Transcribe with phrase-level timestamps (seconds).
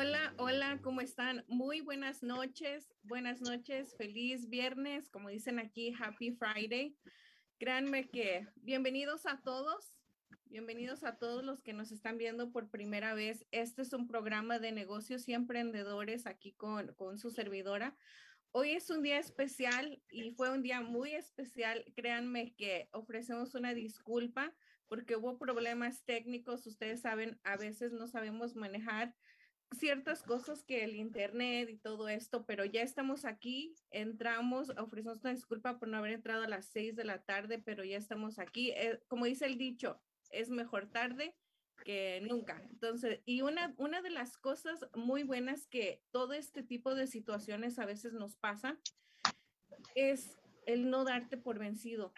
[0.00, 1.44] Hola, hola, ¿cómo están?
[1.46, 6.96] Muy buenas noches, buenas noches, feliz viernes, como dicen aquí, Happy Friday.
[7.58, 9.98] Créanme que bienvenidos a todos,
[10.46, 13.44] bienvenidos a todos los que nos están viendo por primera vez.
[13.50, 17.94] Este es un programa de negocios y emprendedores aquí con, con su servidora.
[18.52, 21.84] Hoy es un día especial y fue un día muy especial.
[21.94, 24.54] Créanme que ofrecemos una disculpa
[24.88, 26.66] porque hubo problemas técnicos.
[26.66, 29.14] Ustedes saben, a veces no sabemos manejar
[29.78, 35.32] ciertas cosas que el internet y todo esto, pero ya estamos aquí, entramos, ofrecemos una
[35.32, 38.70] disculpa por no haber entrado a las seis de la tarde, pero ya estamos aquí.
[38.72, 41.36] Eh, como dice el dicho, es mejor tarde
[41.84, 42.62] que nunca.
[42.70, 47.78] Entonces, y una, una de las cosas muy buenas que todo este tipo de situaciones
[47.78, 48.78] a veces nos pasa
[49.94, 50.36] es
[50.66, 52.12] el no darte por vencido.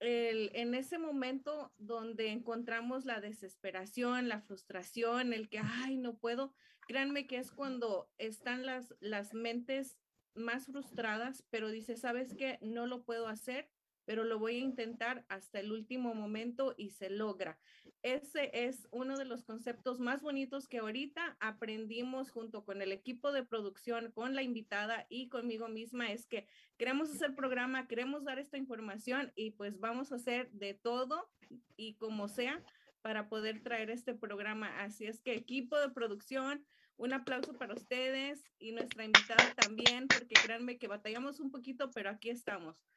[0.00, 6.54] El, en ese momento donde encontramos la desesperación, la frustración, el que, ay, no puedo,
[6.86, 9.98] créanme que es cuando están las, las mentes
[10.34, 12.58] más frustradas, pero dice, ¿sabes qué?
[12.62, 13.68] No lo puedo hacer,
[14.08, 17.58] pero lo voy a intentar hasta el último momento y se logra.
[18.00, 23.32] Ese es uno de los conceptos más bonitos que ahorita aprendimos junto con el equipo
[23.32, 26.48] de producción, con la invitada y conmigo misma, es que
[26.78, 31.30] queremos hacer programa, queremos dar esta información y pues vamos a hacer de todo
[31.76, 32.64] y como sea
[33.02, 34.80] para poder traer este programa.
[34.80, 36.64] Así es que equipo de producción,
[36.96, 42.08] un aplauso para ustedes y nuestra invitada también, porque créanme que batallamos un poquito, pero
[42.08, 42.88] aquí estamos.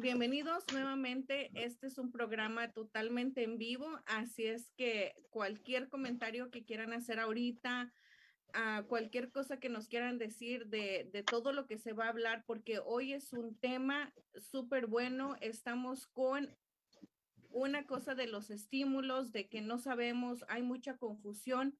[0.00, 1.50] Bienvenidos nuevamente.
[1.54, 7.18] Este es un programa totalmente en vivo, así es que cualquier comentario que quieran hacer
[7.18, 7.92] ahorita,
[8.52, 12.10] a cualquier cosa que nos quieran decir de, de, todo lo que se va a
[12.10, 15.34] hablar, porque hoy es un tema súper bueno.
[15.40, 16.56] Estamos con
[17.50, 21.76] una cosa de los estímulos, de que no sabemos, hay mucha confusión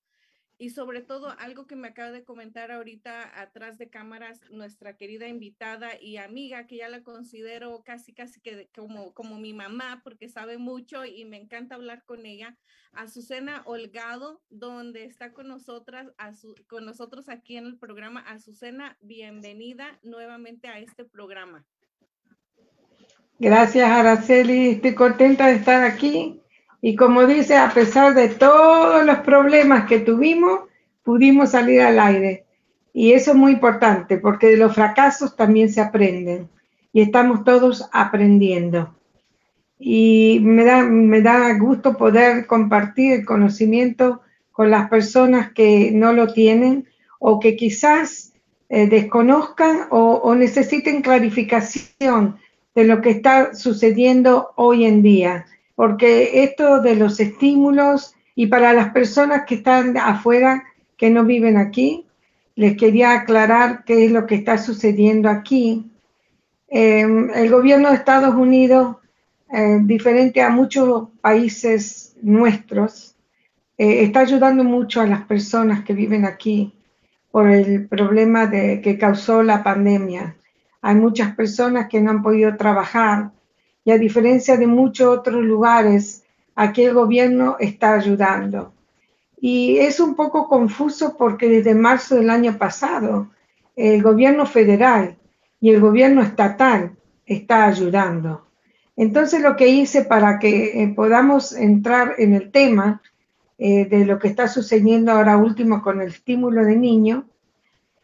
[0.58, 5.28] y sobre todo algo que me acaba de comentar ahorita atrás de cámaras nuestra querida
[5.28, 10.28] invitada y amiga que ya la considero casi casi que como como mi mamá porque
[10.28, 12.56] sabe mucho y me encanta hablar con ella
[12.92, 16.08] Azucena Holgado donde está con nosotras
[16.66, 18.20] con nosotros aquí en el programa.
[18.20, 21.64] Azucena bienvenida nuevamente a este programa.
[23.38, 24.70] Gracias Araceli.
[24.70, 26.42] Estoy contenta de estar aquí
[26.80, 30.60] y como dice, a pesar de todos los problemas que tuvimos,
[31.02, 32.44] pudimos salir al aire.
[32.92, 36.48] Y eso es muy importante, porque de los fracasos también se aprenden.
[36.92, 38.94] Y estamos todos aprendiendo.
[39.78, 44.22] Y me da, me da gusto poder compartir el conocimiento
[44.52, 46.88] con las personas que no lo tienen
[47.18, 48.32] o que quizás
[48.68, 52.38] eh, desconozcan o, o necesiten clarificación
[52.74, 55.46] de lo que está sucediendo hoy en día
[55.78, 60.64] porque esto de los estímulos y para las personas que están afuera,
[60.96, 62.04] que no viven aquí,
[62.56, 65.88] les quería aclarar qué es lo que está sucediendo aquí.
[66.66, 68.96] Em, el gobierno de Estados Unidos,
[69.52, 73.14] eh, diferente a muchos países nuestros,
[73.76, 76.74] eh, está ayudando mucho a las personas que viven aquí
[77.30, 80.34] por el problema que causó la pandemia.
[80.82, 83.30] Hay muchas personas que no han podido trabajar
[83.84, 88.72] y a diferencia de muchos otros lugares, aquí el gobierno está ayudando.
[89.40, 93.28] Y es un poco confuso porque desde marzo del año pasado
[93.76, 95.16] el gobierno federal
[95.60, 98.46] y el gobierno estatal está ayudando.
[98.96, 103.00] Entonces lo que hice para que eh, podamos entrar en el tema
[103.56, 107.28] eh, de lo que está sucediendo ahora último con el estímulo de niño,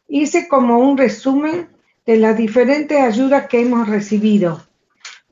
[0.08, 1.68] hice como un resumen
[2.06, 4.62] de las diferentes ayudas que hemos recibido.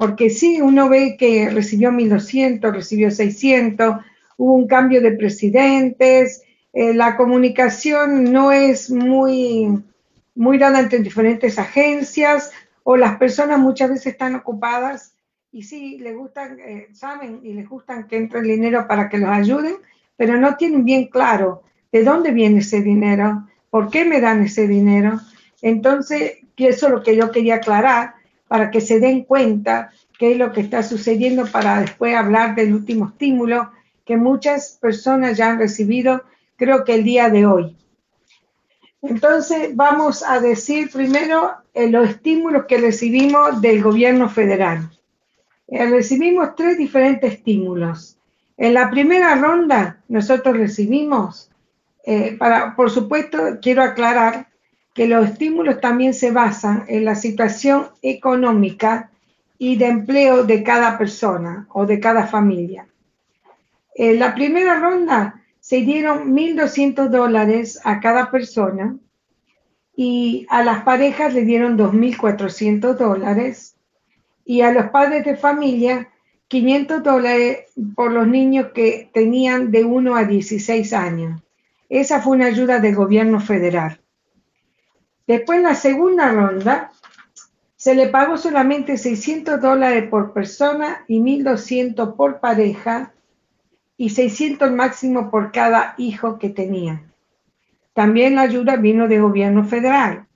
[0.03, 4.05] Porque sí, uno ve que recibió 1.200, recibió 600,
[4.37, 9.81] hubo un cambio de presidentes, eh, la comunicación no es muy,
[10.35, 12.51] muy dada entre diferentes agencias
[12.83, 15.15] o las personas muchas veces están ocupadas
[15.53, 19.19] y sí, les gustan, eh, saben y les gustan que entre el dinero para que
[19.19, 19.77] los ayuden,
[20.17, 21.63] pero no tienen bien claro
[21.93, 25.21] de dónde viene ese dinero, por qué me dan ese dinero.
[25.61, 28.15] Entonces, eso es lo que yo quería aclarar
[28.53, 32.75] para que se den cuenta qué es lo que está sucediendo para después hablar del
[32.75, 33.71] último estímulo
[34.05, 36.25] que muchas personas ya han recibido,
[36.57, 37.75] creo que el día de hoy.
[39.01, 44.91] Entonces, vamos a decir primero eh, los estímulos que recibimos del gobierno federal.
[45.69, 48.19] Eh, recibimos tres diferentes estímulos.
[48.59, 51.51] En la primera ronda nosotros recibimos,
[52.05, 54.52] eh, para, por supuesto, quiero aclarar
[54.95, 59.11] que los estímulos también se basan en la situación económica
[59.59, 62.87] y de empleo de cada persona o de cada familia.
[63.95, 68.97] En la primera ronda se dieron 1.200 dólares a cada persona
[69.95, 73.77] y a las parejas le dieron 2.400 dólares
[74.45, 76.09] y a los padres de familia
[76.49, 77.61] 500 dólares
[77.95, 81.41] por los niños que tenían de 1 a 16 años.
[81.89, 84.02] Esa fue una ayuda del gobierno federal.
[85.27, 86.93] Después, en la segunda ronda,
[87.77, 93.13] se le pagó solamente 600 dólares por persona y 1.200 por pareja
[93.97, 97.13] y 600 máximo por cada hijo que tenían.
[97.93, 100.27] También la ayuda vino del gobierno federal.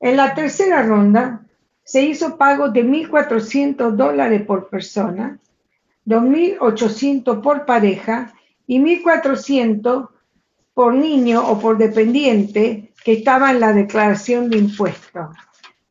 [0.00, 1.44] En la tercera ronda,
[1.84, 5.38] se hizo pago de 1.400 dólares por persona,
[6.06, 8.32] 2.800 por pareja
[8.66, 10.08] y 1.400
[10.80, 15.36] por niño o por dependiente que estaba en la declaración de impuestos.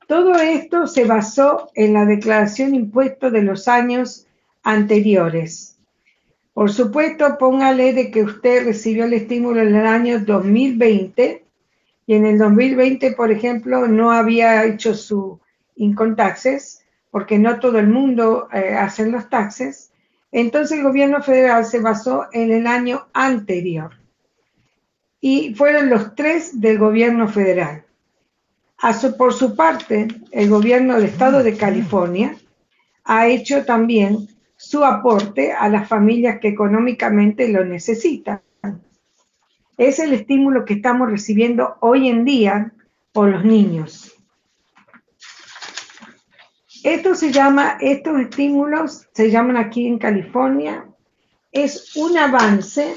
[0.08, 4.26] Todo esto se basó en la declaración de impuestos de los años
[4.64, 5.78] anteriores.
[6.56, 11.46] Por supuesto, póngale de que usted recibió el estímulo en el año 2020
[12.08, 15.40] y en el 2020, por ejemplo, no había hecho su
[15.76, 19.92] income taxes, porque no todo el mundo eh, hace los taxes.
[20.32, 23.99] Entonces el gobierno federal se basó en el año anterior
[25.22, 27.86] y fueron los tres del gobierno federal.
[29.18, 32.36] por su parte, el gobierno del estado de California
[33.04, 38.42] ha hecho también su aporte a las familias que económicamente lo necesitan.
[39.78, 42.74] Es el estímulo que estamos recibiendo hoy en día
[43.12, 44.14] por los niños.
[46.84, 50.86] Esto se llama, estos estímulos se llaman aquí en California,
[51.52, 52.96] es un avance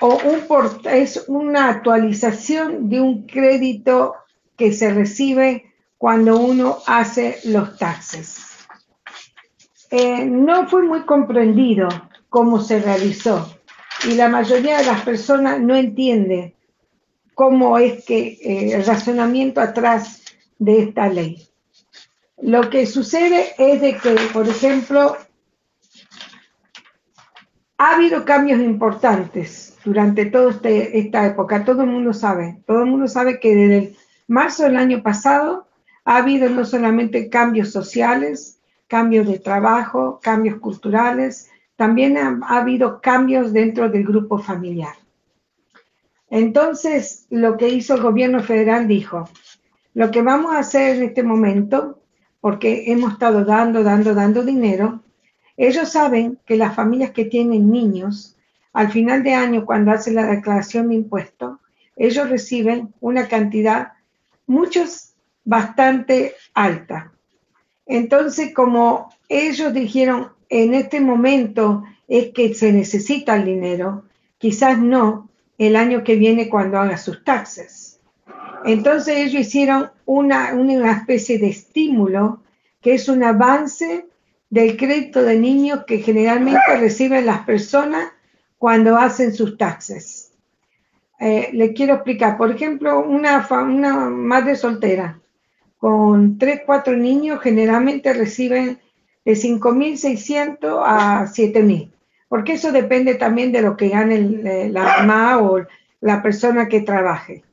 [0.00, 0.46] o un
[0.84, 4.14] es una actualización de un crédito
[4.56, 8.66] que se recibe cuando uno hace los taxes.
[9.90, 11.88] Eh, no fue muy comprendido
[12.28, 13.56] cómo se realizó
[14.04, 16.54] y la mayoría de las personas no entiende
[17.34, 20.22] cómo es que eh, el razonamiento atrás
[20.58, 21.46] de esta ley.
[22.42, 25.16] Lo que sucede es de que, por ejemplo,
[27.78, 31.64] ha habido cambios importantes durante toda este, esta época.
[31.64, 35.68] Todo el mundo sabe, todo el mundo sabe que desde marzo del año pasado
[36.04, 43.52] ha habido no solamente cambios sociales, cambios de trabajo, cambios culturales, también ha habido cambios
[43.52, 44.94] dentro del grupo familiar.
[46.30, 49.28] Entonces, lo que hizo el gobierno federal dijo,
[49.94, 52.00] lo que vamos a hacer en este momento,
[52.40, 55.00] porque hemos estado dando, dando, dando dinero,
[55.56, 58.35] ellos saben que las familias que tienen niños,
[58.76, 61.58] al final de año, cuando hacen la declaración de impuestos,
[61.96, 63.94] ellos reciben una cantidad,
[64.46, 65.14] muchos
[65.44, 67.10] bastante alta.
[67.86, 74.04] Entonces, como ellos dijeron, en este momento es que se necesita el dinero,
[74.36, 77.98] quizás no el año que viene cuando haga sus taxes.
[78.66, 82.42] Entonces ellos hicieron una, una especie de estímulo
[82.82, 84.04] que es un avance
[84.50, 88.12] del crédito de niños que generalmente reciben las personas
[88.58, 90.32] cuando hacen sus taxes.
[91.18, 93.46] Eh, le quiero explicar, por ejemplo, una,
[94.10, 95.18] madre soltera
[95.78, 98.78] con 3, 4 niños generalmente reciben
[99.24, 101.90] de 5.600 a 7.000,
[102.28, 105.66] porque eso depende también de lo que gane la mamá o
[106.00, 107.44] la persona que trabaje.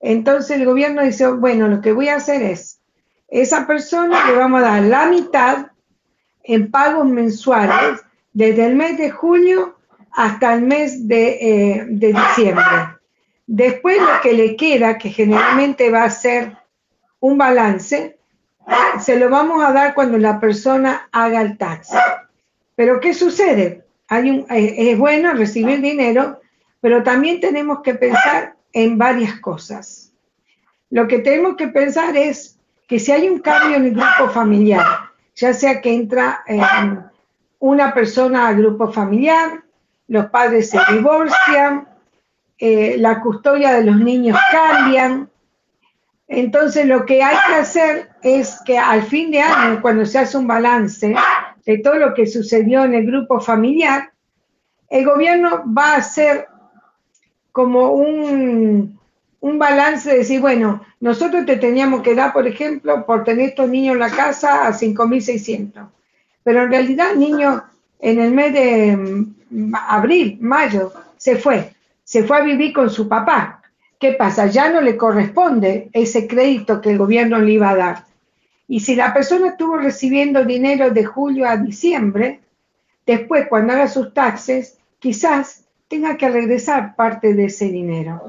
[0.00, 2.80] Entonces el gobierno dice, bueno, lo que voy a hacer es,
[3.28, 5.66] esa persona le vamos a dar la mitad
[6.42, 8.00] en pagos mensuales
[8.32, 9.76] desde el mes de julio
[10.12, 12.64] hasta el mes de, eh, de diciembre.
[13.46, 16.56] Después lo que le queda, que generalmente va a ser
[17.20, 18.18] un balance,
[19.00, 21.90] se lo vamos a dar cuando la persona haga el tax.
[22.76, 23.84] Pero ¿qué sucede?
[24.08, 26.40] Hay un, eh, es bueno recibir dinero,
[26.80, 30.12] pero también tenemos que pensar en varias cosas.
[30.90, 34.84] Lo que tenemos que pensar es que si hay un cambio en el grupo familiar,
[35.36, 36.44] ya sea que entra
[37.58, 39.62] una persona al grupo familiar,
[40.10, 41.88] los padres se divorcian,
[42.58, 45.30] eh, la custodia de los niños cambian,
[46.32, 50.38] entonces, lo que hay que hacer es que al fin de año, cuando se hace
[50.38, 51.12] un balance
[51.66, 54.12] de todo lo que sucedió en el grupo familiar,
[54.88, 56.46] el gobierno va a hacer
[57.50, 58.96] como un,
[59.40, 63.94] balance de decir, bueno, nosotros te teníamos que dar, por ejemplo, por tener estos niños
[63.94, 65.88] en la casa a 5.600.
[66.44, 67.64] Pero en realidad, niño
[67.98, 69.26] en el mes de
[69.72, 71.72] abril, mayo, se fue.
[72.04, 73.62] Se fue a vivir con su papá.
[73.98, 74.46] ¿Qué pasa?
[74.46, 78.04] Ya no le corresponde ese crédito que el gobierno le iba a dar.
[78.66, 82.40] Y si la persona estuvo recibiendo dinero de julio a diciembre,
[83.04, 88.22] después cuando haga sus taxes, quizás tenga que regresar parte de ese dinero.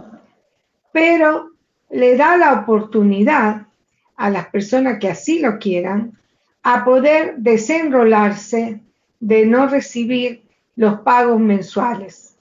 [0.92, 1.52] Pero
[1.92, 3.68] le da la oportunidad
[4.16, 6.18] a las personas que así lo quieran
[6.64, 8.82] a poder desenrolarse
[9.20, 10.44] de no recibir
[10.76, 12.38] los pagos mensuales.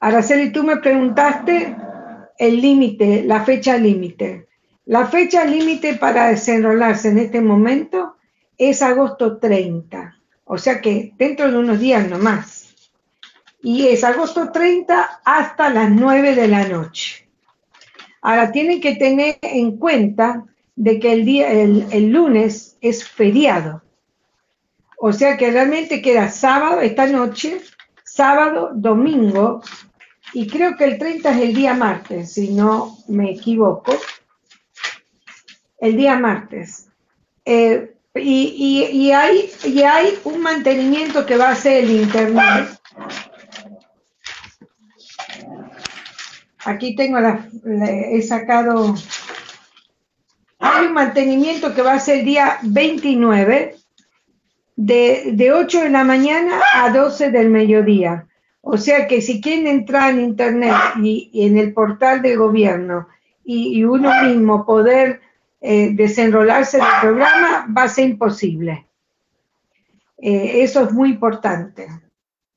[0.00, 1.76] Araceli, tú me preguntaste
[2.38, 4.48] el límite, la fecha límite.
[4.86, 8.16] La fecha límite para desenrolarse en este momento
[8.56, 12.74] es agosto 30, o sea que dentro de unos días nomás.
[13.62, 17.28] Y es agosto 30 hasta las 9 de la noche.
[18.22, 20.44] Ahora tienen que tener en cuenta
[20.76, 23.82] de que el, día, el, el lunes es feriado.
[25.02, 27.62] O sea que realmente queda sábado, esta noche,
[28.04, 29.62] sábado, domingo
[30.34, 33.96] y creo que el 30 es el día martes, si no me equivoco.
[35.78, 36.88] El día martes.
[37.46, 42.78] Eh, y, hay, y hay un mantenimiento que va a hacer el Internet.
[46.66, 48.94] Aquí tengo la, he sacado.
[50.58, 53.79] Hay un mantenimiento que va a ser el día 29
[54.80, 58.26] de, de 8 de la mañana a 12 del mediodía.
[58.62, 63.06] O sea que si quieren entrar en Internet y, en el portal del gobierno
[63.44, 65.20] y, uno mismo poder
[65.60, 68.86] eh, desenrolarse del programa, va a ser imposible.
[70.16, 71.88] Eh, eso es muy importante.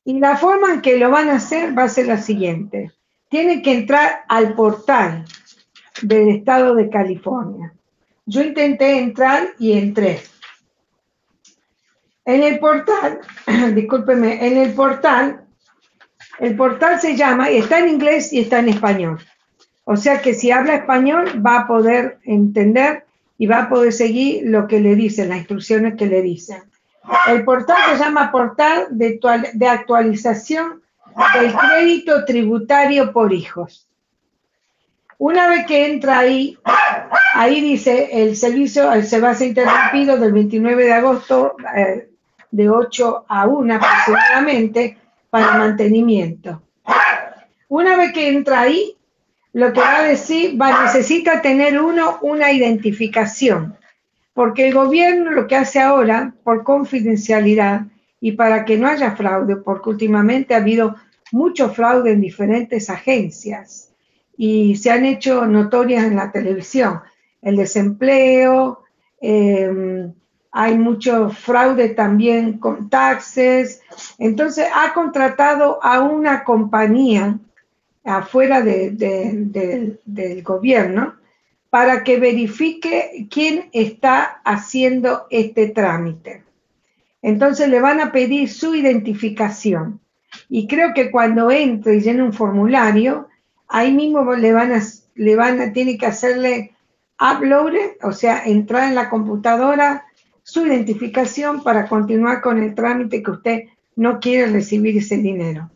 [0.06, 2.92] Y la forma en que lo van a hacer va a ser la siguiente.
[3.30, 5.26] Tienen que entrar al portal
[6.02, 7.74] del estado de California.
[8.26, 10.22] Yo intenté entrar y entré.
[12.26, 13.20] En el portal,
[13.76, 15.44] discúlpeme, en el portal
[16.40, 19.20] el portal se llama, y está en inglés y está en español.
[19.86, 23.06] O sea que si habla español va a poder entender
[23.38, 26.64] y va a poder seguir lo que le dicen, las instrucciones que le dicen.
[27.28, 29.20] El portal se llama Portal de,
[29.68, 30.82] Actualización
[31.34, 33.90] del Crédito Tributario por Hijos.
[35.18, 36.58] Una vez que entra ahí,
[37.34, 42.10] ahí dice el servicio se va a ser interrumpido del 29 de agosto eh,
[42.54, 44.98] de 8 a 1 aproximadamente
[45.32, 46.62] para mantenimiento.
[47.68, 48.96] Una vez que entra ahí,
[49.54, 53.76] lo que va a decir, va, necesita tener uno una identificación,
[54.36, 57.88] porque el gobierno lo que hace ahora, por confidencialidad
[58.22, 60.96] y para que no haya fraude, porque últimamente ha habido
[61.32, 63.92] mucho fraude en diferentes agencias
[64.38, 67.00] y se han hecho notorias en la televisión,
[67.42, 68.84] el desempleo,
[69.20, 70.12] eh,
[70.56, 73.82] hay mucho fraude también con taxes.
[74.20, 77.40] Entonces ha contratado a una compañía
[78.04, 79.98] afuera del
[80.44, 81.16] gobierno
[81.72, 86.44] para que verifique quién está haciendo este trámite.
[87.24, 90.00] Entonces le van a pedir su identificación.
[90.50, 93.28] Y creo que cuando entre y llene un formulario,
[93.68, 94.84] ahí mismo le van a,
[95.16, 96.76] le van a, tiene que hacerle
[97.20, 100.06] upload, o sea, entrar en la computadora
[100.44, 103.64] su identificación para continuar con el trámite que usted
[103.96, 105.72] no quiere recibir ese dinero.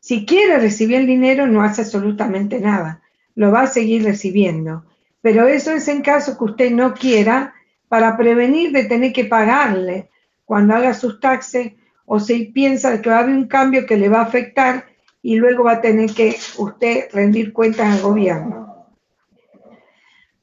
[0.00, 3.02] Si quiere recibir el dinero, no hace absolutamente nada,
[3.34, 4.84] lo va a seguir recibiendo.
[5.20, 7.54] Pero eso es en caso que usted no quiera
[7.88, 10.08] para prevenir de tener que pagarle
[10.44, 11.72] cuando haga sus taxes
[12.04, 14.86] o si piensa que va a haber un cambio que le va a afectar
[15.22, 18.86] y luego va a tener que usted rendir cuentas al gobierno.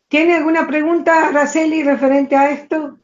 [0.10, 3.00] ¿Tiene alguna pregunta, Araceli, referente a esto?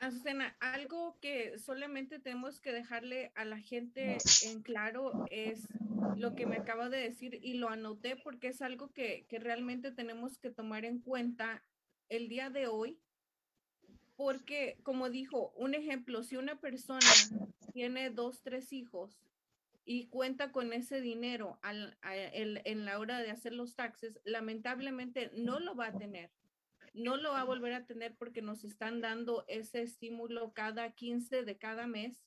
[0.00, 5.68] Azucena, algo que solamente tenemos que dejarle a la gente en claro es
[6.16, 9.92] lo que me acaba de decir y lo anoté porque es algo que, que realmente
[9.92, 11.62] tenemos que tomar en cuenta
[12.08, 12.98] el día de hoy
[14.16, 17.06] porque, como dijo, un ejemplo, si una persona
[17.72, 19.18] tiene dos, tres hijos
[19.86, 25.74] y cuenta con ese dinero en la hora de hacer los taxes, lamentablemente no lo
[25.74, 26.30] va a tener.
[26.92, 31.44] No lo va a volver a tener porque nos están dando ese estímulo cada 15
[31.44, 32.24] de cada mes.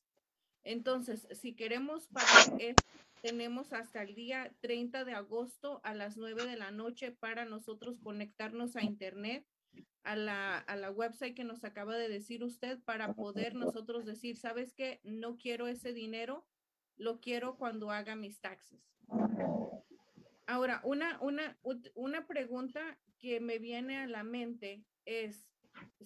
[0.63, 2.75] Entonces, si queremos pagar
[3.23, 7.97] tenemos hasta el día 30 de agosto a las 9 de la noche para nosotros
[8.01, 9.47] conectarnos a Internet
[10.03, 14.35] a la, a la website que nos acaba de decir usted para poder nosotros decir,
[14.35, 14.99] ¿sabes qué?
[15.03, 16.45] No quiero ese dinero,
[16.97, 18.81] lo quiero cuando haga mis taxes.
[20.45, 21.57] Ahora, una, una,
[21.95, 25.47] una pregunta que me viene a la mente es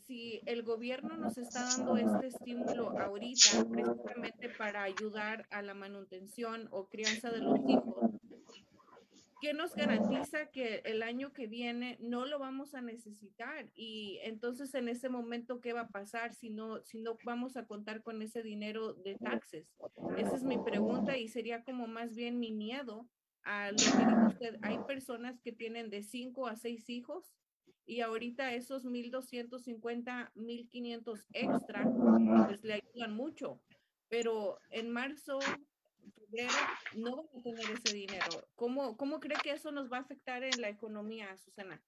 [0.06, 6.68] si el gobierno nos está dando este estímulo ahorita precisamente para ayudar a la manutención
[6.72, 8.12] o crianza de los hijos,
[9.42, 13.70] ¿qué nos garantiza que el año que viene no lo vamos a necesitar?
[13.74, 17.66] Y entonces en ese momento, ¿qué va a pasar si no, si no vamos a
[17.66, 19.68] contar con ese dinero de taxes?
[20.18, 23.08] Esa es mi pregunta y sería como más bien mi miedo
[23.48, 24.60] a lo que dijo usted.
[24.62, 27.34] Hay personas que tienen de 5 a 6 hijos
[27.86, 31.84] y ahorita esos 1.250, 1.500 extra,
[32.46, 33.60] pues le ayudan mucho.
[34.10, 35.40] Pero en marzo,
[36.96, 38.48] no van a tener ese dinero.
[38.56, 41.82] ¿Cómo, ¿Cómo cree que eso nos va a afectar en la economía, Susana?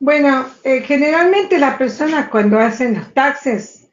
[0.00, 3.88] Bueno, eh, generalmente las personas cuando hacen los taxes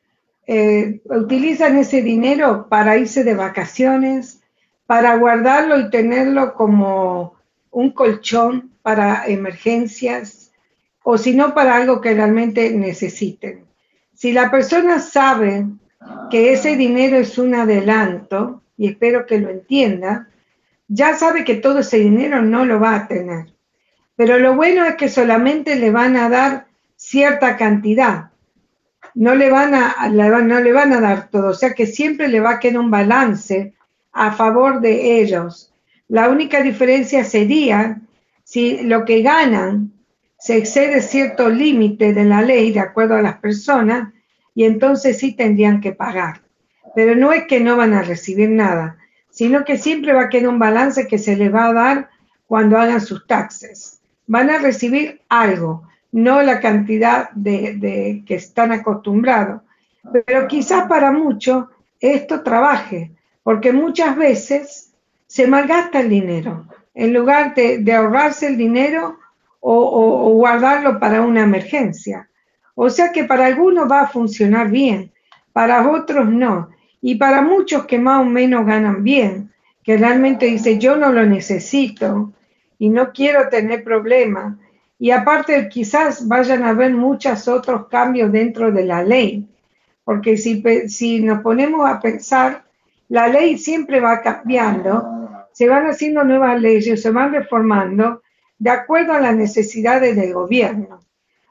[0.47, 4.41] eh, utilizan ese dinero para irse de vacaciones,
[4.87, 7.35] para guardarlo y tenerlo como
[7.71, 10.51] un colchón para emergencias
[11.03, 13.65] o si no para algo que realmente necesiten.
[14.13, 15.67] Si la persona sabe
[16.31, 20.29] que ese dinero es un adelanto, y espero que lo entienda,
[20.87, 23.53] ya sabe que todo ese dinero no lo va a tener.
[24.15, 28.31] Pero lo bueno es que solamente le van a dar cierta cantidad.
[29.13, 32.39] No le van a, no le van a dar todo, o sea que siempre le
[32.39, 33.74] va a quedar un balance
[34.15, 35.73] a favor de ellos.
[36.07, 38.01] La única diferencia sería
[38.43, 39.91] si lo que ganan
[40.39, 44.13] se excede cierto límite de la ley de acuerdo a las personas,
[44.53, 46.41] y entonces sí tendrían que pagar.
[46.95, 48.97] Pero no es que no van a recibir nada,
[49.29, 52.09] sino que siempre va a quedar un balance que se les va a dar
[52.47, 53.99] cuando hagan sus taxes.
[54.27, 59.61] Van a recibir algo, no la cantidad de, que están acostumbrados.
[60.25, 61.65] Pero quizás para muchos
[61.99, 63.11] esto trabaje,
[63.45, 64.91] porque muchas veces
[65.27, 66.65] se malgasta el dinero.
[66.95, 69.19] En lugar de, ahorrarse el dinero
[69.61, 72.27] o guardarlo para una emergencia.
[72.73, 75.11] O sea que para algunos va a funcionar bien,
[75.53, 76.69] para otros no.
[77.01, 79.51] Y para muchos que más o menos ganan bien,
[79.83, 82.33] que realmente dice yo no lo necesito
[82.79, 84.55] y no quiero tener problemas.
[84.97, 89.47] Y aparte quizás vayan a haber muchos otros cambios dentro de la ley,
[90.03, 92.64] porque si, si nos ponemos a pensar,
[93.09, 98.21] la ley siempre va cambiando, se van haciendo nuevas leyes, se van reformando
[98.57, 100.99] de acuerdo a las necesidades del gobierno.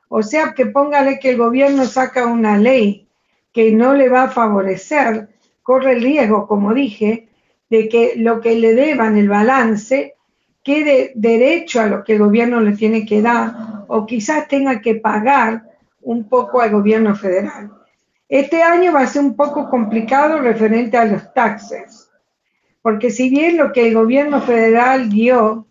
[0.08, 3.08] O sea, que póngale que el gobierno saca una ley
[3.52, 5.28] que no le va a favorecer,
[5.62, 7.28] corre el riesgo, como dije,
[7.70, 10.14] de que lo que le deban, el balance,
[10.62, 14.96] quede derecho a lo que el gobierno le tiene que dar o quizás tenga que
[14.96, 15.62] pagar
[16.00, 17.70] un poco al gobierno federal.
[18.34, 22.10] Este año va a ser un poco complicado referente a los taxes,
[22.82, 25.68] porque si bien lo que el gobierno federal dio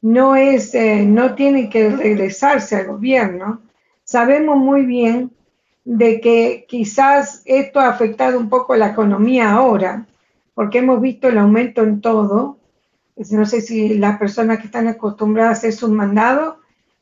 [0.00, 3.60] no es, eh, no tiene que regresarse al gobierno,
[4.02, 5.30] sabemos muy bien
[5.84, 10.06] de que quizás esto ha afectado un poco la economía ahora,
[10.54, 12.56] porque hemos visto el aumento en todo.
[13.30, 16.54] No sé si las personas que están acostumbradas a hacer sus mandados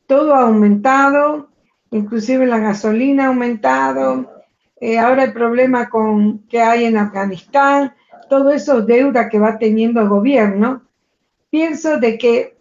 [0.07, 1.47] todo ha aumentado,
[1.91, 4.34] inclusive la gasolina ha aumentado,
[4.93, 7.93] eh, ahora el problema con que hay en Afganistán,
[8.29, 10.83] todo eso deuda que va teniendo el gobierno,
[11.49, 12.55] pienso de que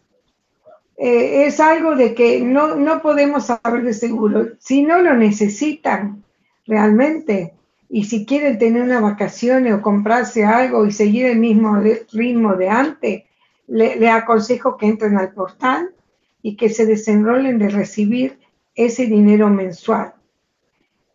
[0.96, 4.48] eh, es algo de que no, no podemos saber de seguro.
[4.58, 6.24] Si no lo necesitan
[6.66, 7.54] realmente
[7.90, 11.76] y si quieren tener una vacación o comprarse algo y seguir el mismo
[12.12, 13.24] ritmo de antes,
[13.66, 15.90] le, aconsejo que entren al portal
[16.42, 18.38] y que se desenrolen de recibir
[18.74, 20.13] ese dinero mensual.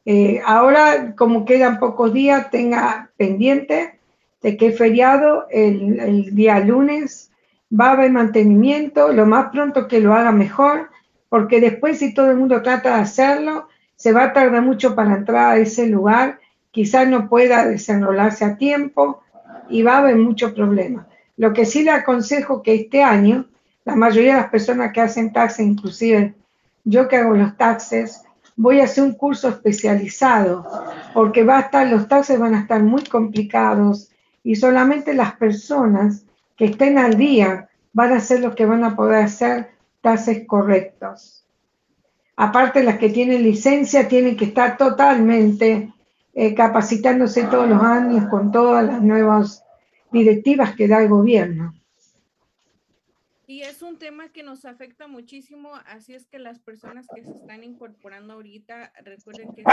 [0.06, 4.00] Eh, ahora, como quedan pocos días, tenga pendiente
[4.42, 7.32] de que feriado el, el día lunes
[7.78, 10.90] va a haber mantenimiento, lo más pronto que lo haga mejor,
[11.30, 15.16] porque después si todo el mundo trata de hacerlo, se va a tardar mucho para
[15.16, 16.40] entrar a ese lugar,
[16.72, 19.22] quizás no pueda desenrolarse a tiempo
[19.70, 21.08] y va a haber mucho problema.
[21.38, 23.46] Lo que sí le aconsejo que este año,
[23.86, 26.34] la mayoría de las personas que hacen taxes, inclusive
[26.84, 28.24] yo que hago los taxes,
[28.60, 30.66] voy a hacer un curso especializado,
[31.14, 34.12] porque va a estar, los taxes van a estar muy complicados
[34.44, 36.26] y solamente las personas
[36.58, 39.70] que estén al día van a ser los que van a poder hacer
[40.02, 41.46] tases correctos.
[42.36, 45.94] Aparte, las que tienen licencia tienen que estar totalmente
[46.34, 49.64] eh, capacitándose todos los años con todas las nuevas
[50.12, 51.79] directivas que da el gobierno.
[53.50, 57.32] Y es un tema que nos afecta muchísimo, así es que las personas que se
[57.32, 59.66] están incorporando ahorita, recuerden que es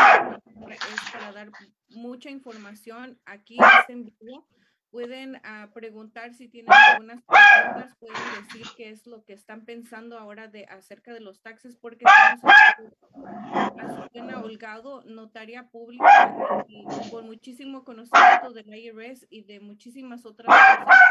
[1.12, 1.50] para dar
[1.90, 3.58] mucha información aquí
[3.88, 4.48] en vivo
[4.90, 10.18] pueden uh, preguntar si tienen algunas preguntas, pueden decir qué es lo que están pensando
[10.18, 12.06] ahora de acerca de los taxes, porque
[14.10, 20.46] tenemos a Holgado, notaria pública y con muchísimo conocimiento del IRS y de muchísimas otras
[20.46, 21.05] cosas.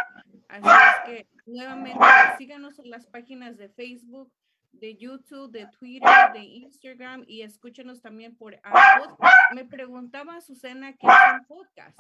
[0.49, 1.99] Así es que nuevamente
[2.38, 4.31] síganos en las páginas de Facebook,
[4.79, 9.53] de YouTube, de Twitter, de Instagram y escúchenos también por podcast.
[9.53, 11.97] Me preguntaba a Susana qué es un podcast.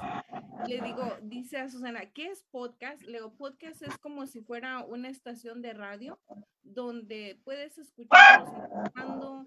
[0.67, 3.01] Le digo, dice a Susana, ¿qué es podcast?
[3.03, 6.19] Le digo, podcast es como si fuera una estación de radio
[6.63, 9.45] donde puedes escucharnos trabajando,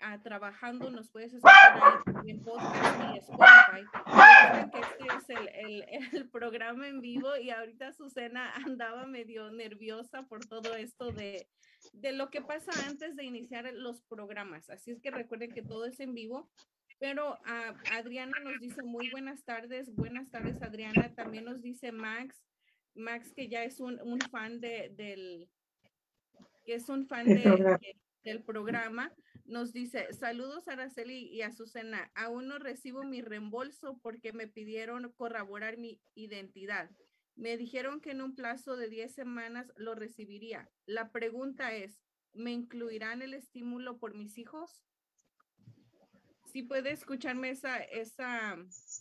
[0.00, 4.70] ah, trabajando, nos puedes escuchar en podcast y Spotify.
[4.72, 10.22] que este es el, el, el programa en vivo y ahorita Susana andaba medio nerviosa
[10.24, 11.48] por todo esto de
[11.92, 14.68] de lo que pasa antes de iniciar los programas.
[14.70, 16.50] Así es que recuerden que todo es en vivo.
[16.98, 19.94] Pero ah, Adriana nos dice muy buenas tardes.
[19.94, 21.14] Buenas tardes, Adriana.
[21.14, 22.42] También nos dice Max.
[22.94, 25.48] Max, que ya es un, un fan de, del,
[26.64, 27.78] que es un fan de,
[28.24, 29.12] del programa,
[29.48, 32.10] nos dice, saludos a Araceli y a Susana.
[32.14, 36.90] Aún no recibo mi reembolso porque me pidieron corroborar mi identidad.
[37.36, 40.68] Me dijeron que en un plazo de 10 semanas lo recibiría.
[40.86, 42.00] La pregunta es,
[42.32, 44.82] ¿me incluirán el estímulo por mis hijos?
[46.52, 48.56] ¿Sí puede escucharme esa, esa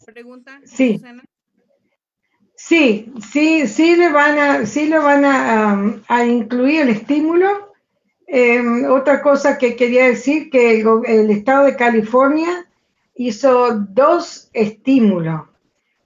[0.06, 0.62] pregunta?
[0.66, 1.00] Sí.
[2.58, 7.75] Sí, sí, sí le van a, sí le van a, a incluir el estímulo.
[8.28, 12.68] Em, otra cosa que quería decir que el, el estado de California
[13.16, 15.44] hizo dos estímulos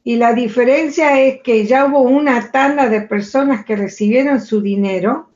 [0.03, 5.29] y la diferencia es que ya hubo una tanda de personas que recibieron su dinero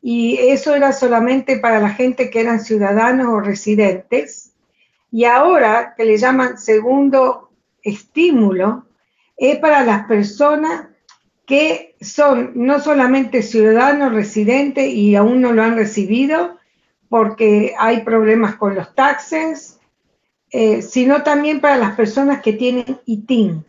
[0.00, 4.52] y eso era solamente para la gente que eran ciudadanos o residentes.
[5.12, 7.50] Y ahora, que le llaman segundo
[7.82, 8.86] estímulo,
[9.36, 10.88] es para las personas
[11.46, 16.58] que son no solamente ciudadanos residentes y aún no lo han recibido
[17.08, 19.78] porque hay problemas con los taxes,
[20.50, 23.64] eh, sino también para las personas que tienen ITIN.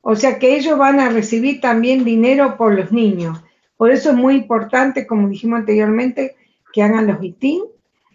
[0.00, 3.42] O sea que ellos van a recibir también dinero por los niños.
[3.76, 6.36] Por eso es muy importante, como dijimos anteriormente,
[6.72, 7.62] que hagan los ITIN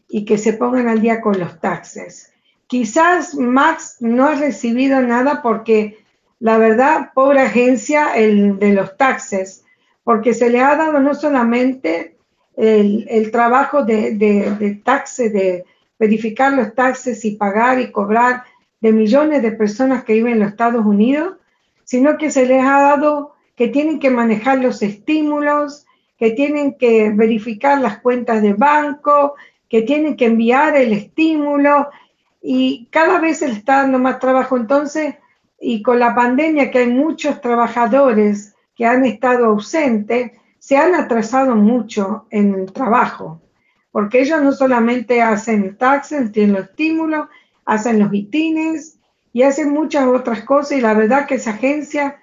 [0.10, 2.32] y que se pongan al día con los taxes.
[2.68, 5.99] Quizás Max no ha recibido nada porque
[6.40, 9.66] la verdad, pobre agencia el de los taxes,
[10.04, 12.16] porque se le ha dado no solamente
[12.56, 15.66] el, trabajo de, de, de taxes, de
[15.98, 18.44] verificar los taxes y pagar y cobrar
[18.82, 21.38] de millones de personas que viven en los Estados Unidos,
[21.84, 25.86] sino que se les ha dado que tienen que manejar los estímulos,
[26.18, 29.36] que tienen que verificar las cuentas de banco,
[29.68, 31.90] que tienen que enviar el estímulo
[32.42, 34.56] y cada vez se les está dando más trabajo.
[34.56, 35.16] Entonces,
[35.62, 41.56] y con la pandemia que hay muchos trabajadores que han estado ausentes, se han atrasado
[41.56, 43.42] mucho en el trabajo,
[43.92, 47.28] porque ellos no solamente hacen taxes, tienen los estímulos,
[47.66, 49.00] hacen los itines,
[49.34, 52.18] y hacen muchas otras cosas y la verdad que esa agencia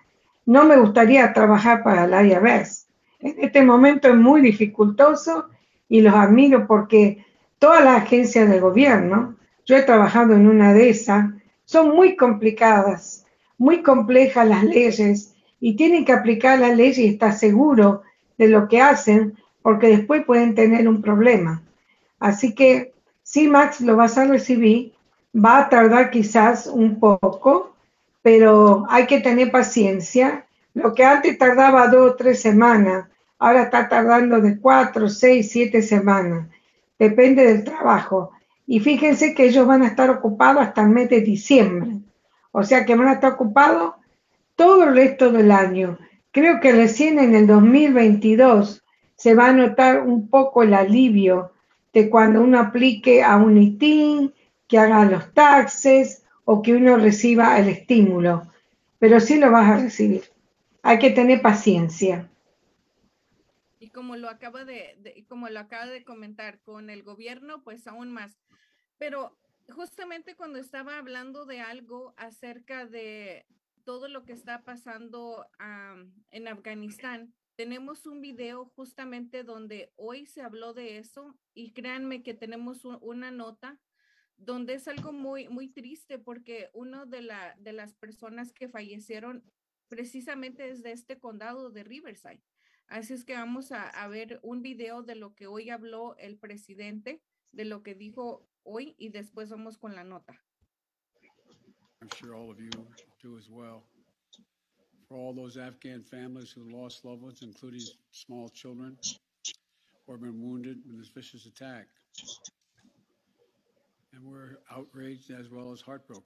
[0.44, 2.86] no me gustaría trabajar para la IRS.
[3.20, 5.46] En este momento es muy dificultoso
[5.88, 7.24] y los admiro porque
[7.58, 11.30] todas las agencias de gobierno, yo he trabajado en una de esas,
[11.64, 13.25] son muy complicadas,
[13.58, 18.02] muy complejas las leyes y tienen que aplicar la ley y estar seguro
[18.38, 21.62] de lo que hacen porque después pueden tener un problema.
[22.18, 22.92] Así que
[23.22, 24.92] si Max lo vas a recibir,
[25.34, 27.74] va a tardar quizás un poco,
[28.22, 30.46] pero hay que tener paciencia.
[30.74, 33.06] Lo que antes tardaba dos o tres semanas,
[33.38, 36.48] ahora está tardando de cuatro, seis, siete semanas.
[36.98, 38.30] Depende del trabajo.
[38.66, 41.95] Y fíjense que ellos van a estar ocupados hasta el mes de diciembre.
[42.58, 43.96] O sea que van a estar ocupados
[44.54, 45.98] todo el resto del año.
[46.30, 48.82] Creo que recién en el 2022
[49.14, 51.52] se va a notar un poco el alivio
[51.92, 54.32] de cuando uno aplique a un ITIN,
[54.68, 58.50] que haga los taxes o que uno reciba el estímulo.
[58.98, 60.24] Pero sí lo vas a recibir.
[60.80, 62.30] Hay que tener paciencia.
[63.78, 68.14] Y como lo acaba de, como lo acaba de comentar con el gobierno, pues aún
[68.14, 68.32] más.
[68.96, 69.36] Pero
[69.68, 73.46] justamente cuando estaba hablando de algo acerca de
[73.84, 75.46] todo lo que está pasando
[76.30, 82.34] en Afganistán, tenemos un video justamente donde hoy se habló de eso y créanme que
[82.34, 83.80] tenemos una nota
[84.36, 89.42] donde es algo muy, muy triste porque una de, la, de las personas que fallecieron
[89.88, 92.42] precisamente es de este condado de Riverside.
[92.88, 96.36] Así es que vamos a, a ver un video de lo que hoy habló el
[96.36, 100.34] presidente, de lo que dijo hoy y después vamos con la nota.
[102.02, 102.70] I'm sure all of you
[103.22, 103.84] do as well.
[105.08, 108.96] For all those Afghan families who lost loved ones, including small children,
[110.06, 111.86] or been wounded in this vicious attack.
[114.12, 116.24] And we're outraged as well as heartbroken.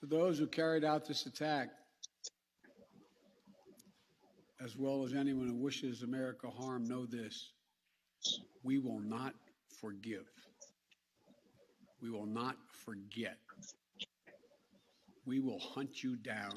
[0.00, 1.68] To those who carried out this attack,
[4.62, 7.52] as well as anyone who wishes America harm, know this
[8.62, 9.34] we will not
[9.80, 10.24] forgive.
[12.02, 13.38] We will not forget.
[15.24, 16.52] We will hunt you down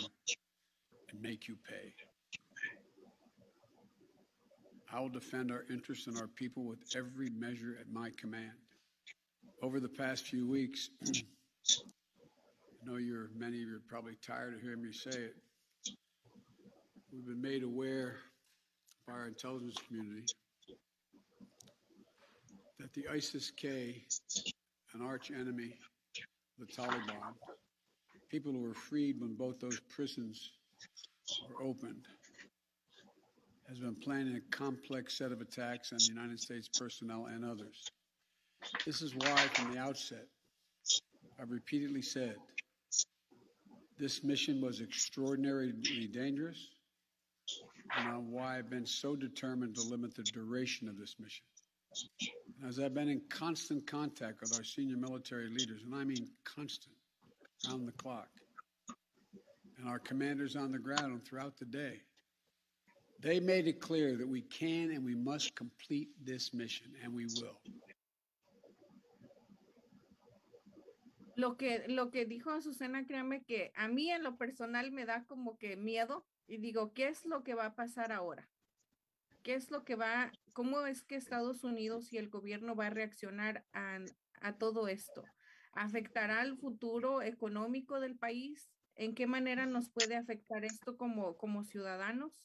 [1.11, 1.93] and make you pay.
[4.91, 8.51] I will defend our interests and our people with every measure at my command.
[9.61, 11.11] Over the past few weeks, I
[12.85, 15.35] know you're many of you are probably tired of hearing me say it.
[17.11, 18.17] We've been made aware
[19.07, 20.25] by our intelligence community
[22.79, 24.03] that the ISIS K,
[24.93, 25.73] an arch enemy,
[26.57, 27.33] the Taliban,
[28.29, 30.51] people who were freed when both those prisons
[31.49, 32.05] were opened,
[33.67, 37.83] has been planning a complex set of attacks on United States personnel and others.
[38.85, 40.25] This is why, from the outset,
[41.39, 42.35] I've repeatedly said
[43.97, 45.73] this mission was extraordinarily
[46.11, 46.57] dangerous,
[47.97, 51.45] and why I've been so determined to limit the duration of this mission.
[52.67, 56.95] As I've been in constant contact with our senior military leaders, and I mean constant,
[57.67, 58.29] round the clock,
[59.77, 62.01] and our commanders on the ground and throughout the day,
[63.21, 67.25] they made it clear that we can and we must complete this mission, and we
[67.25, 67.59] will.
[71.37, 75.23] Lo que, lo que dijo Azucena, créanme que a mí en lo personal me da
[75.25, 78.49] como que miedo y digo, ¿qué es lo que va a pasar ahora?
[79.43, 82.91] ¿Qué es lo que va, cómo es que Estados Unidos y el gobierno va a
[82.91, 83.99] reaccionar a,
[84.41, 85.23] a todo esto?
[85.71, 88.69] ¿Afectará el futuro económico del país?
[88.95, 92.43] ¿En qué manera nos puede afectar esto como, como ciudadanos?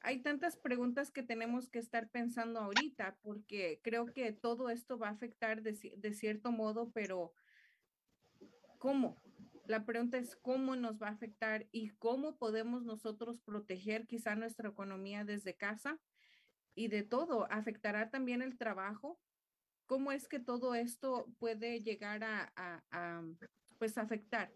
[0.00, 5.08] Hay tantas preguntas que tenemos que estar pensando ahorita porque creo que todo esto va
[5.08, 7.32] a afectar de, de cierto modo, pero
[8.78, 9.21] ¿cómo?
[9.64, 14.68] La pregunta es cómo nos va a afectar y cómo podemos nosotros proteger quizá nuestra
[14.68, 16.00] economía desde casa
[16.74, 17.46] y de todo.
[17.50, 19.20] ¿Afectará también el trabajo?
[19.86, 23.22] ¿Cómo es que todo esto puede llegar a, a
[23.78, 24.52] pues afectar?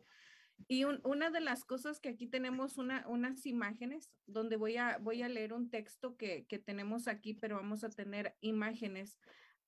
[0.69, 4.99] Y un, una de las cosas que aquí tenemos una, unas imágenes donde voy a,
[4.99, 9.19] voy a leer un texto que, que tenemos aquí, pero vamos a tener imágenes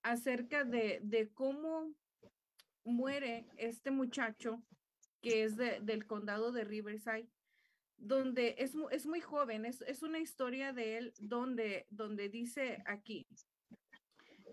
[0.03, 1.93] acerca de, de cómo
[2.85, 4.63] muere este muchacho
[5.29, 7.29] que es de, del condado de Riverside,
[7.99, 13.27] donde es, es muy joven, es, es, una historia de él donde, donde dice aquí,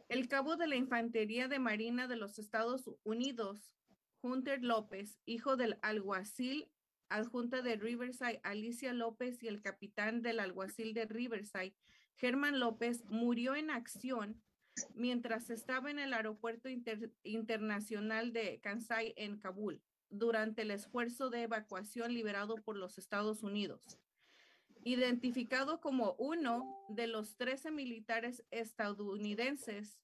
[0.09, 3.71] el cabo de la Infantería de Marina de los Estados Unidos,
[4.21, 6.69] Hunter López, hijo del alguacil
[7.07, 11.75] adjunta de Riverside, Alicia López, y el capitán del alguacil de Riverside,
[12.17, 14.41] Germán López, murió en acción
[14.93, 21.43] mientras estaba en el aeropuerto inter, internacional de Kansai en Kabul durante el esfuerzo de
[21.43, 23.99] evacuación liberado por los Estados Unidos.
[24.83, 29.99] Identificado como uno de los 13 militares estadounidenses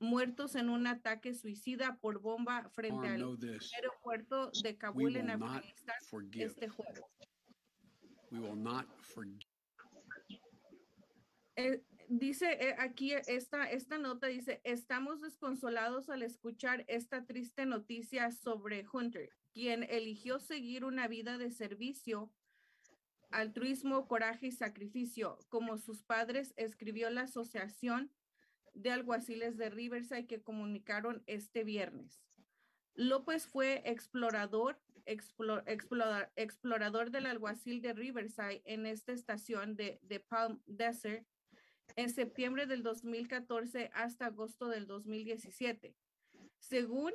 [0.00, 3.38] muertos en un ataque suicida por bomba frente al
[3.74, 6.44] aeropuerto de Kabul en Afganistán forgive.
[6.44, 7.02] este jueves.
[8.30, 9.46] We will not forgive.
[11.56, 18.30] Eh, dice eh, aquí esta, esta nota dice, estamos desconsolados al escuchar esta triste noticia
[18.30, 22.32] sobre Hunter, quien eligió seguir una vida de servicio,
[23.30, 28.10] altruismo, coraje y sacrificio, como sus padres, escribió la Asociación
[28.74, 32.22] de Alguaciles de Riverside que comunicaron este viernes.
[32.94, 40.20] López fue explorador, explo- explora- explorador del alguacil de Riverside en esta estación de, de
[40.20, 41.26] Palm Desert
[41.96, 45.94] en septiembre del 2014 hasta agosto del 2017.
[46.58, 47.12] Según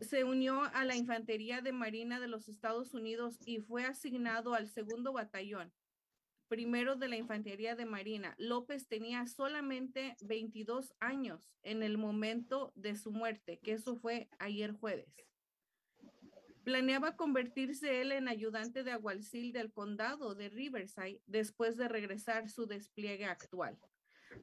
[0.00, 4.68] se unió a la Infantería de Marina de los Estados Unidos y fue asignado al
[4.68, 5.72] segundo batallón,
[6.48, 8.34] primero de la Infantería de Marina.
[8.38, 14.72] López tenía solamente 22 años en el momento de su muerte, que eso fue ayer
[14.72, 15.12] jueves.
[16.64, 22.66] Planeaba convertirse él en ayudante de aguacil del condado de Riverside después de regresar su
[22.66, 23.78] despliegue actual.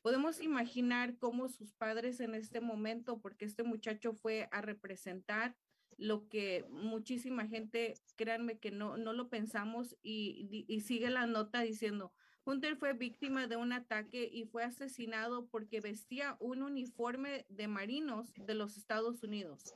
[0.02, 5.56] Podemos imaginar cómo sus padres en este momento, porque este muchacho fue a representar
[5.98, 11.62] lo que muchísima gente, créanme que no, no lo pensamos y, y sigue la nota
[11.62, 12.12] diciendo,
[12.46, 18.34] Hunter fue víctima de un ataque y fue asesinado porque vestía un uniforme de marinos
[18.36, 19.74] de los Estados Unidos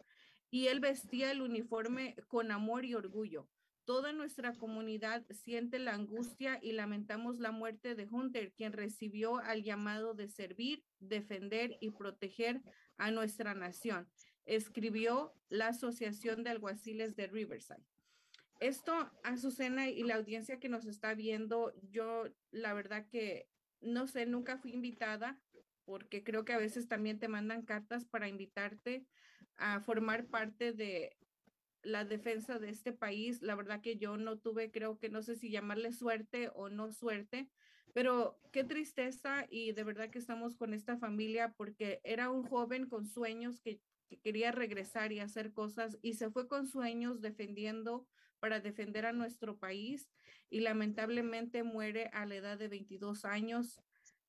[0.51, 3.47] y él vestía el uniforme con amor y orgullo.
[3.85, 9.63] Toda nuestra comunidad siente la angustia y lamentamos la muerte de Hunter, quien recibió al
[9.63, 12.61] llamado de servir, defender y proteger
[12.97, 14.07] a nuestra nación,
[14.45, 17.83] escribió la Asociación de Alguaciles de Riverside.
[18.59, 23.47] Esto, Azucena y la audiencia que nos está viendo, yo la verdad que
[23.81, 25.39] no sé, nunca fui invitada
[25.85, 29.05] porque creo que a veces también te mandan cartas para invitarte
[29.57, 31.17] a formar parte de
[31.81, 33.41] la defensa de este país.
[33.41, 36.91] La verdad que yo no tuve, creo que no sé si llamarle suerte o no
[36.91, 37.49] suerte,
[37.93, 42.87] pero qué tristeza y de verdad que estamos con esta familia porque era un joven
[42.87, 48.07] con sueños que, que quería regresar y hacer cosas y se fue con sueños defendiendo
[48.39, 50.09] para defender a nuestro país
[50.49, 53.79] y lamentablemente muere a la edad de 22 años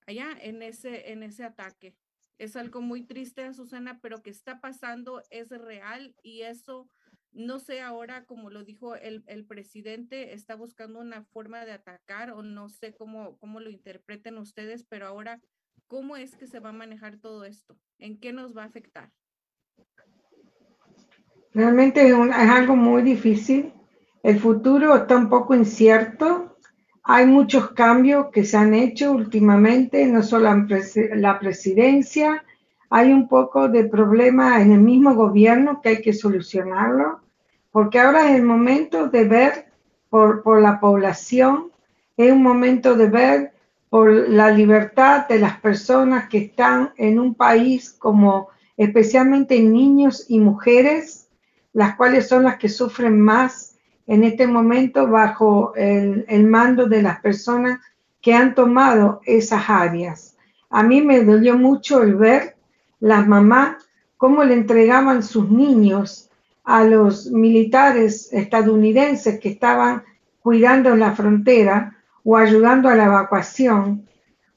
[0.06, 1.96] allá en ese, en ese ataque.
[2.38, 6.88] Es algo muy triste, Susana, pero que está pasando, es real y eso,
[7.32, 12.30] no sé ahora, como lo dijo el, el presidente, está buscando una forma de atacar
[12.30, 15.40] o no sé cómo, cómo lo interpreten ustedes, pero ahora,
[15.86, 17.76] ¿cómo es que se va a manejar todo esto?
[17.98, 19.10] ¿En qué nos va a afectar?
[21.52, 23.72] Realmente es, es algo muy difícil.
[24.22, 26.56] El futuro está un poco incierto.
[27.02, 30.48] Hay muchos cambios que se han hecho últimamente, no solo
[31.14, 32.44] la presidencia,
[32.90, 37.20] hay un poco de problema en el mismo gobierno que hay que solucionarlo,
[37.70, 39.66] porque ahora es el momento de ver
[40.08, 41.70] por, por la población,
[42.16, 43.52] es un momento de ver
[43.88, 50.40] por la libertad de las personas que están en un país como especialmente niños y
[50.40, 51.28] mujeres,
[51.72, 53.76] las cuales son las que sufren más
[54.08, 57.78] en este momento bajo el, el mando de las personas
[58.20, 60.36] que han tomado esas áreas.
[60.70, 62.56] A mí me dolió mucho el ver
[63.00, 63.76] las mamás
[64.16, 66.28] cómo le entregaban sus niños
[66.62, 70.02] a los militares estadounidenses que estaban
[70.40, 74.06] cuidando la frontera o ayudando a la evacuación.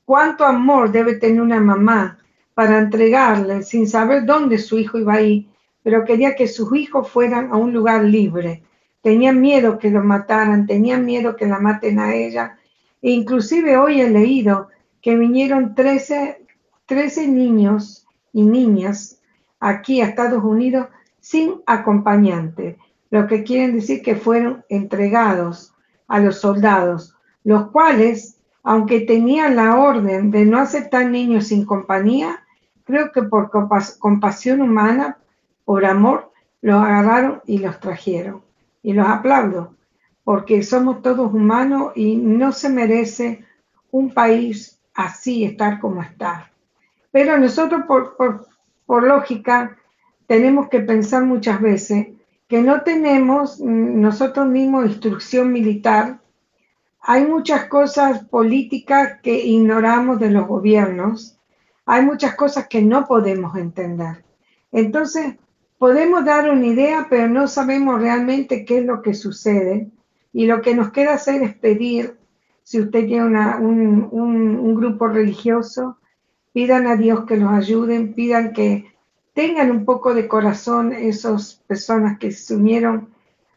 [0.03, 2.19] ¿Cuánto amor debe tener una mamá
[2.53, 5.47] para entregarle sin saber dónde su hijo iba a ir,
[5.82, 8.63] pero quería que sus hijos fueran a un lugar libre?
[9.01, 12.58] Tenían miedo que lo mataran, tenían miedo que la maten a ella.
[13.01, 14.67] E inclusive hoy he leído
[15.01, 16.45] que vinieron 13,
[16.86, 18.03] 13 niños
[18.34, 19.22] y niñas
[19.60, 20.88] aquí a Estados Unidos
[21.19, 22.78] sin acompañante,
[23.10, 25.74] lo que quieren decir que fueron entregados
[26.07, 32.43] a los soldados, los cuales, aunque tenían la orden de no aceptar niños sin compañía,
[32.84, 35.18] creo que por compas- compasión humana,
[35.64, 36.32] por amor,
[36.62, 38.41] los agarraron y los trajeron.
[38.82, 39.76] Y los aplaudo,
[40.24, 43.45] porque somos todos humanos y no se merece
[43.91, 46.51] un país así estar como está.
[47.14, 49.78] Pero nosotros, por, lógica,
[50.26, 52.07] tenemos que pensar muchas veces
[52.47, 56.22] que no tenemos nosotros mismos instrucción militar.
[57.01, 61.38] Hay muchas cosas políticas que ignoramos de los gobiernos.
[61.86, 64.26] Hay muchas cosas que no podemos entender.
[64.72, 65.36] Entonces,
[65.78, 69.91] podemos dar una idea, pero no sabemos realmente qué es lo que sucede.
[70.34, 72.18] Y lo que nos queda hacer es pedir,
[72.64, 75.99] si usted tiene un grupo religioso,
[76.54, 78.93] pidan a Dios que los ayuden, pidan que
[79.34, 83.10] tengan un poco de corazón esas personas que se unieron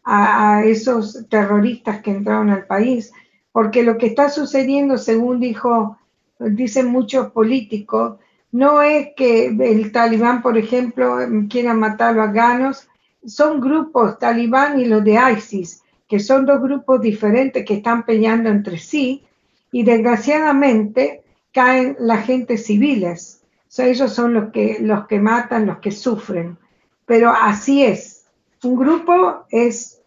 [0.02, 3.12] a, esos terroristas que entraron al país,
[3.52, 5.98] porque lo que está sucediendo, según dijo,
[6.38, 8.18] dicen muchos políticos,
[8.52, 11.18] no es que el talibán, por ejemplo,
[11.50, 12.88] quiera matar a los afganos,
[13.26, 18.48] son grupos talibán y los de ISIS, que son dos grupos diferentes que están peleando
[18.48, 19.24] entre sí.
[19.72, 21.24] Y desgraciadamente
[21.56, 23.40] caen la gente civiles.
[23.78, 26.58] O ellos son los que, los que matan, los que sufren.
[27.06, 28.26] Pero así es.
[28.62, 30.02] Un grupo es,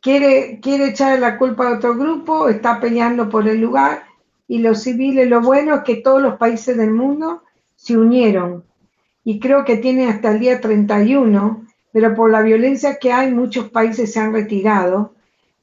[0.00, 4.04] quiere, quiere echar la culpa a otro grupo, está peleando por el lugar
[4.48, 7.42] y los civiles, lo bueno es que todos los países del mundo
[7.76, 8.64] se unieron
[9.24, 13.70] y creo que tienen hasta el día 31, pero por la violencia que hay muchos
[13.70, 15.14] países se han retirado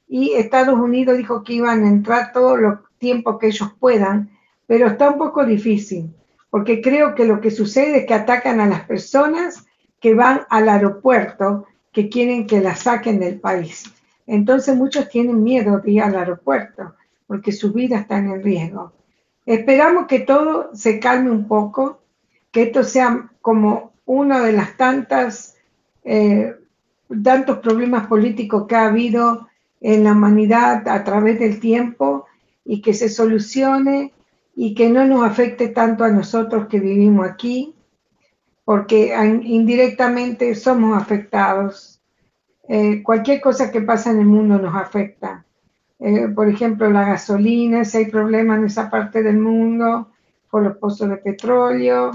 [0.08, 4.31] y Estados Unidos dijo que iban a entrar todo el tiempo que ellos puedan,
[4.72, 6.16] pero está un poco difícil,
[6.50, 9.66] porque creo que lo que sucede es que atacan a las personas
[10.00, 13.84] que van al aeropuerto, que quieren que las saquen del país.
[14.26, 16.96] Entonces muchos tienen miedo de ir al aeropuerto,
[17.28, 18.94] porque su vida está en riesgo.
[19.46, 22.00] Esperamos que todo se calme un poco,
[22.50, 25.58] que esto sea como uno de las tantas,
[26.06, 26.56] eh,
[27.22, 29.50] tantos problemas políticos que ha habido
[29.82, 32.26] en la humanidad a través del tiempo
[32.64, 34.14] y que se solucione
[34.64, 37.74] y que no nos afecte tanto a nosotros que vivimos aquí,
[38.64, 39.12] porque
[39.44, 42.00] indirectamente somos afectados.
[42.68, 45.44] Eh, cualquier cosa que pasa en el mundo nos afecta.
[45.98, 50.12] Eh, por ejemplo, la gasolina, si hay problemas en esa parte del mundo,
[50.52, 52.12] por los pozos de petróleo,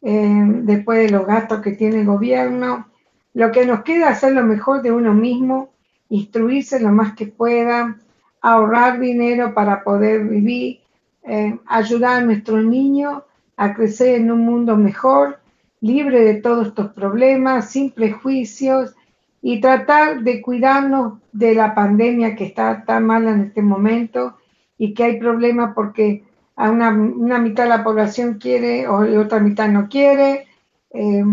[0.00, 2.88] eh, después de los gastos que tiene el gobierno.
[3.34, 5.74] Lo que nos queda es hacer lo mejor de uno mismo
[6.08, 7.98] instruirse lo más que pueda,
[8.40, 10.83] ahorrar dinero para poder vivir,
[11.26, 13.22] eh, ayudar a nuestros niños
[13.56, 15.38] a crecer en un mundo mejor,
[15.80, 18.94] libre de todos estos problemas, sin prejuicios
[19.42, 24.36] y tratar de cuidarnos de la pandemia que está tan mala en este momento
[24.78, 26.24] y que hay problemas porque
[26.56, 30.46] a una, una mitad de la población quiere o otra mitad no quiere.
[30.90, 31.24] Eh,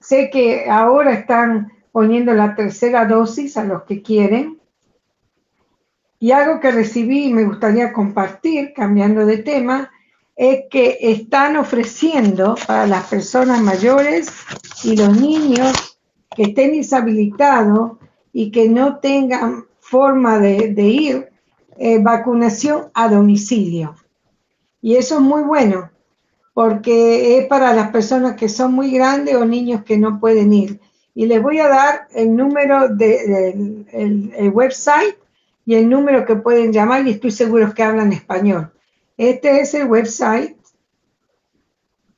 [0.00, 4.59] sé que ahora están poniendo la tercera dosis a los que quieren.
[6.20, 9.90] Y algo que recibí y me gustaría compartir, cambiando de tema,
[10.36, 14.30] es que están ofreciendo para las personas mayores
[14.84, 15.98] y los niños
[16.36, 17.92] que estén deshabilitados
[18.32, 21.30] y que no tengan forma de, ir,
[21.78, 23.96] eh, vacunación a domicilio.
[24.82, 25.90] Y eso es muy bueno,
[26.54, 30.80] porque es para las personas que son muy grandes o niños que no pueden ir
[31.14, 35.16] y les voy a dar el número del de, el, website
[35.70, 38.72] y el número que pueden llamar y estoy seguro que hablan español.
[39.16, 40.56] Este es el website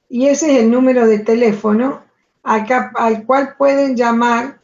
[0.09, 2.03] y ese es el número de teléfono
[2.43, 4.63] al, al cual pueden llamar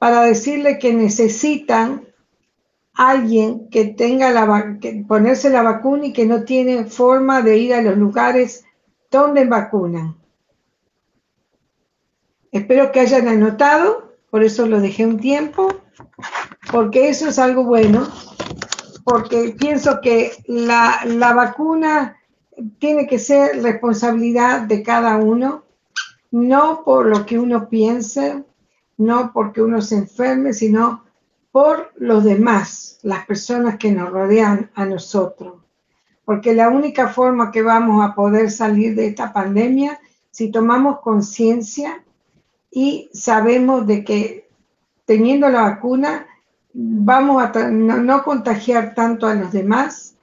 [0.00, 2.08] para decirle que necesitan
[2.92, 7.82] alguien que tenga la ponerse la vacuna y que no tiene forma de ir a
[7.82, 8.64] los lugares
[9.12, 10.16] donde vacunan.
[12.50, 15.68] Espero que hayan anotado, por eso lo dejé un tiempo,
[16.70, 18.06] porque eso es algo bueno,
[19.04, 22.16] porque pienso que la, la vacuna
[22.78, 25.64] tiene que ser responsabilidad de cada uno,
[26.30, 28.44] no por lo que uno piense,
[28.98, 31.04] no porque uno se enferme, sino
[31.50, 35.62] por los demás, las personas que nos rodean a nosotros.
[36.24, 39.98] Porque la única forma que vamos a poder salir de esta pandemia,
[40.30, 42.04] si tomamos conciencia
[42.80, 44.48] y sabemos de que
[45.04, 46.28] teniendo la vacuna
[46.72, 50.14] vamos a no, contagiar tanto a los demás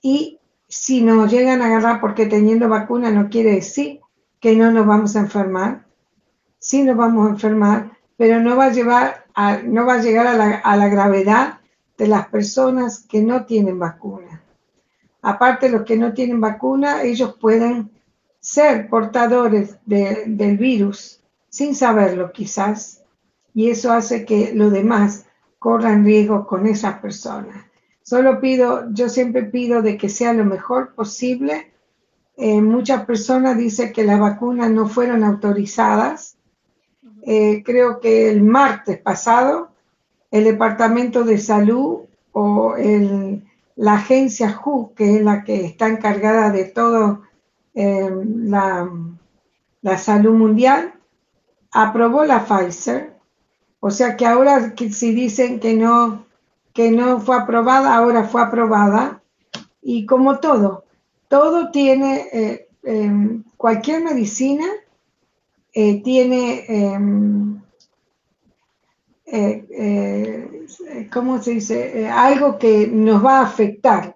[0.00, 0.38] y
[0.68, 3.98] si nos llegan a agarrar porque teniendo vacuna no quiere decir
[4.38, 5.84] que no nos vamos a enfermar,
[6.60, 9.24] sí nos vamos a enfermar, pero no va a, llevar
[9.64, 11.58] no va a llegar a la, gravedad
[11.98, 14.44] de las personas que no tienen vacuna.
[15.22, 17.90] Aparte, los que no tienen vacuna, ellos pueden
[18.38, 21.20] ser portadores de, del virus
[21.56, 23.02] sin saberlo quizás,
[23.54, 25.24] y eso hace que los demás
[25.58, 27.64] corran riesgo con esas personas.
[28.02, 31.72] Solo pido, yo siempre pido de que sea lo mejor posible.
[32.36, 36.36] Eh, muchas personas dicen que las vacunas no fueron autorizadas.
[37.22, 39.70] Eh, creo que el martes pasado
[40.30, 42.00] el Departamento de Salud
[42.32, 42.74] o
[43.76, 47.22] la agencia WHO, que es la que está encargada de todo
[47.72, 48.10] eh,
[48.44, 50.92] la salud mundial,
[51.82, 53.14] aprobó la Pfizer,
[53.80, 56.24] o sea que ahora si dicen que no,
[56.72, 59.22] que no fue aprobada, ahora fue aprobada.
[59.82, 60.84] Y como todo,
[61.28, 64.64] todo tiene, eh, em, cualquier medicina
[65.74, 67.60] eh, tiene, em,
[69.26, 72.08] eh, eh, ¿cómo se dice?
[72.08, 74.15] algo que nos va a afectar.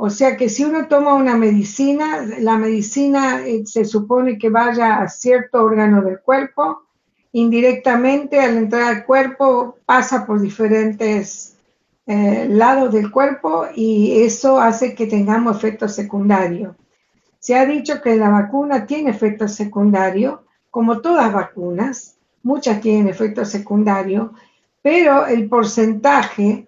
[0.00, 5.08] O sea que si uno toma una medicina, la medicina se supone que vaya a
[5.08, 6.84] cierto órgano del cuerpo,
[7.32, 11.56] indirectamente al entrar al cuerpo pasa por diferentes
[12.06, 16.76] lados del cuerpo y eso hace que tengamos efectos secundarios.
[17.40, 20.38] Se ha dicho que la vacuna tiene efectos secundarios,
[20.70, 24.30] como todas vacunas, muchas tienen efectos secundarios,
[24.80, 26.67] pero el porcentaje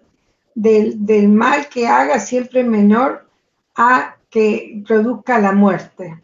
[0.55, 3.25] del, mal que haga siempre menor
[3.75, 6.21] a que produzca la muerte.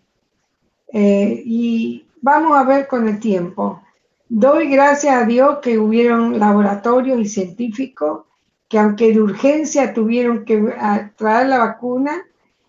[0.94, 3.82] Eh, y vamos a ver con el tiempo.
[4.30, 8.28] Doy gracias a Dios que hubieron laboratorios y científicos
[8.68, 10.76] que aunque de urgencia tuvieron que
[11.16, 12.24] traer la vacuna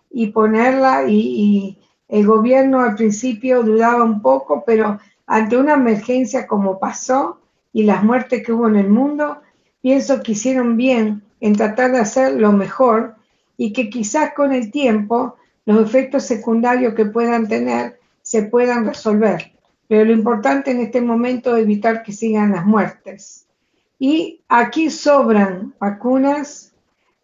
[0.09, 4.97] y ponerla y, el gobierno al principio dudaba un poco, pero
[5.27, 7.39] ante una emergencia como pasó
[7.71, 9.37] y las muertes que hubo en el mundo,
[9.83, 13.15] pienso que hicieron bien en tratar de hacer lo mejor
[13.57, 15.35] y que quizás con el tiempo
[15.65, 19.51] los efectos secundarios que puedan tener se puedan resolver.
[19.87, 23.47] Pero lo importante en este momento es evitar que sigan las muertes.
[23.97, 26.69] Y aquí sobran vacunas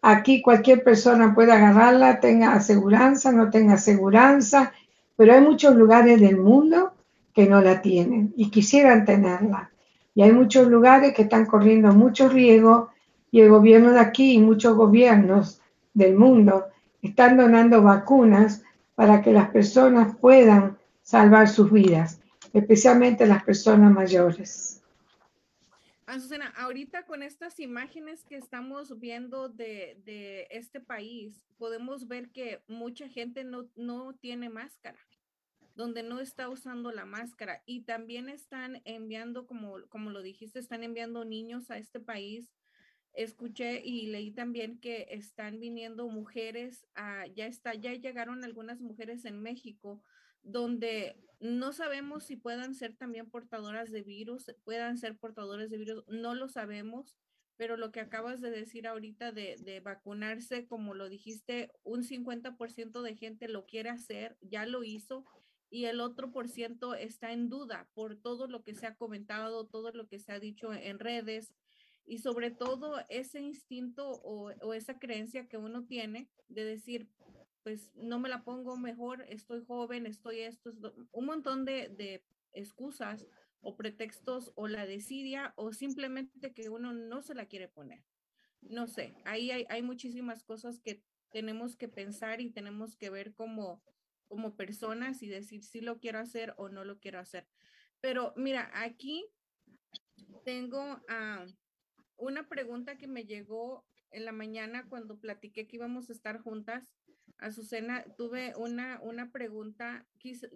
[0.08, 4.72] Aquí cualquier persona puede agarrarla, tenga aseguranza, no tenga aseguranza,
[5.16, 6.92] pero hay muchos lugares del mundo
[7.34, 9.72] que no la tienen y quisieran tenerla.
[10.14, 12.90] Y hay muchos lugares que están corriendo mucho riesgo
[13.30, 15.60] y el gobierno de aquí y muchos gobiernos
[15.94, 16.66] del mundo
[17.02, 18.62] están donando vacunas
[18.94, 22.20] para que las personas puedan salvar sus vidas,
[22.52, 24.82] especialmente las personas mayores.
[26.06, 32.62] Azucena, ahorita con estas imágenes que estamos viendo de, de, este país, podemos ver que
[32.68, 34.98] mucha gente no, no tiene máscara,
[35.74, 40.84] donde no está usando la máscara y también están enviando, como, como lo dijiste, están
[40.84, 42.52] enviando niños a este país.
[43.16, 49.24] Escuché y leí también que están viniendo mujeres, a, ya está, ya llegaron algunas mujeres
[49.24, 50.02] en México
[50.42, 56.04] donde no sabemos si puedan ser también portadoras de virus, puedan ser portadores de virus,
[56.08, 57.16] no lo sabemos,
[57.56, 63.16] pero lo que acabas de decir ahorita de, vacunarse, como lo dijiste, un 50% de
[63.16, 65.24] gente lo quiere hacer, ya lo hizo,
[65.68, 69.66] y el otro por ciento está en duda por todo lo que se ha comentado,
[69.66, 71.52] todo lo que se ha dicho en redes,
[72.06, 77.10] y sobre todo ese instinto o, o esa creencia que uno tiene de decir,
[77.66, 80.70] pues no me la pongo mejor, estoy joven, estoy esto,
[81.10, 83.26] un montón de, excusas
[83.60, 88.04] o pretextos o la desidia o simplemente que uno no se la quiere poner.
[88.60, 91.02] No sé, ahí hay, muchísimas cosas que
[91.32, 93.82] tenemos que pensar y tenemos que ver como,
[94.28, 97.48] como personas y decir si lo quiero hacer o no lo quiero hacer.
[98.00, 99.26] Pero mira, aquí
[100.44, 101.46] tengo ah,
[102.16, 106.90] una pregunta que me llegó en la mañana cuando platiqué que íbamos a estar juntas
[107.38, 110.06] Azucena, tuve una, una pregunta.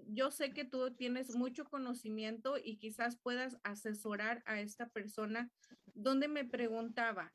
[0.08, 5.50] Yo sé que tú tienes mucho conocimiento y quizás puedas asesorar a esta persona
[5.94, 7.34] donde me preguntaba,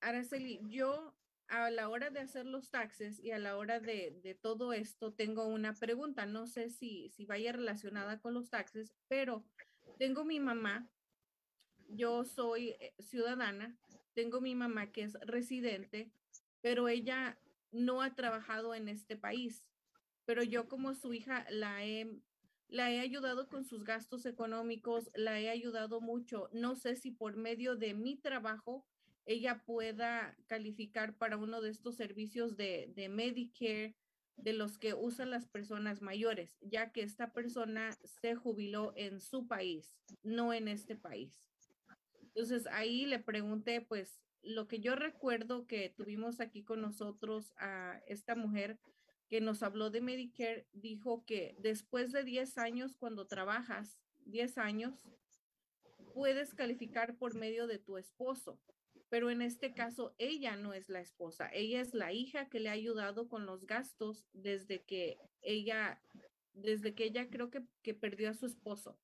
[0.00, 1.16] Araceli, yo
[1.48, 5.12] a la hora de hacer los taxes y a la hora de, de todo esto
[5.12, 6.26] tengo una pregunta.
[6.26, 9.44] No sé si, si vaya relacionada con los taxes, pero
[9.98, 10.88] tengo mi mamá,
[11.88, 13.76] yo soy eh, ciudadana,
[14.14, 16.10] tengo mi mamá que es residente,
[16.60, 17.38] pero ella
[17.70, 19.64] no ha trabajado en este país,
[20.24, 22.10] pero yo como su hija la he,
[22.68, 26.48] la he ayudado con sus gastos económicos, la he ayudado mucho.
[26.52, 28.86] No sé si por medio de mi trabajo
[29.26, 33.96] ella pueda calificar para uno de estos servicios de, de Medicare
[34.36, 39.46] de los que usan las personas mayores, ya que esta persona se jubiló en su
[39.46, 41.42] país, no en este país.
[42.36, 48.02] Entonces ahí le pregunté, pues, lo que yo recuerdo que tuvimos aquí con nosotros a
[48.06, 48.78] esta mujer
[49.30, 55.00] que nos habló de Medicare, dijo que después de 10 años, cuando trabajas 10 años,
[56.12, 58.60] puedes calificar por medio de tu esposo.
[59.08, 62.68] Pero en este caso, ella no es la esposa, ella es la hija que le
[62.68, 66.02] ha ayudado con los gastos desde que ella,
[66.52, 68.98] desde que ella creo que, que perdió a su esposo.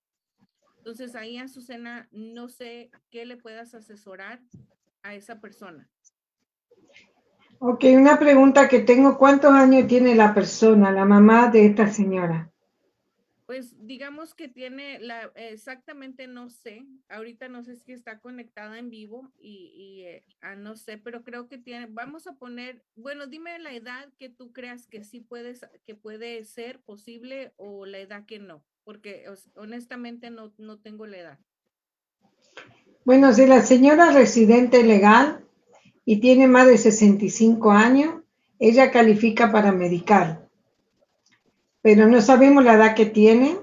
[0.82, 4.40] Entonces ahí, Azucena, no sé qué le puedas asesorar
[5.04, 5.88] a esa persona.
[7.60, 12.50] Ok, una pregunta que tengo, ¿cuántos años tiene la persona, la mamá de esta señora?
[13.46, 18.90] Pues digamos que tiene la, exactamente no sé, ahorita no sé si está conectada en
[18.90, 23.28] vivo y, y eh, ah, no sé, pero creo que tiene, vamos a poner, bueno,
[23.28, 27.98] dime la edad que tú creas que sí puedes, que puede ser posible o la
[27.98, 29.24] edad que no, porque
[29.56, 31.38] honestamente no, no tengo la edad.
[33.04, 35.44] Bueno, si la señora residente legal
[36.04, 38.22] y tiene más de 65 años,
[38.58, 40.42] ella califica para medical
[41.82, 43.58] pero no sabemos la edad que tiene,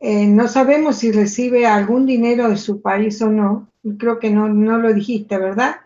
[0.00, 3.68] eh, no sabemos si recibe algún dinero de su país o no,
[3.98, 5.76] creo que no, no lo dijiste, ¿verdad?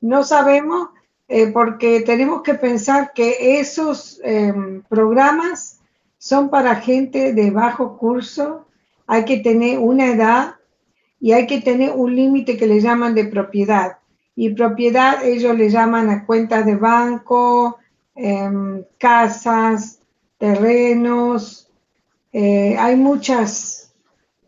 [0.00, 0.90] No sabemos
[1.28, 5.75] eh, porque tenemos que pensar que esos em, programas
[6.26, 8.66] son para gente de bajo curso,
[9.06, 10.56] hay que tener una edad
[11.20, 13.98] y hay que tener un límite que le llaman de propiedad.
[14.34, 17.78] Y propiedad ellos le llaman a cuentas de banco,
[18.16, 20.00] em, casas,
[20.36, 21.70] terrenos,
[22.32, 23.92] eh, hay muchas,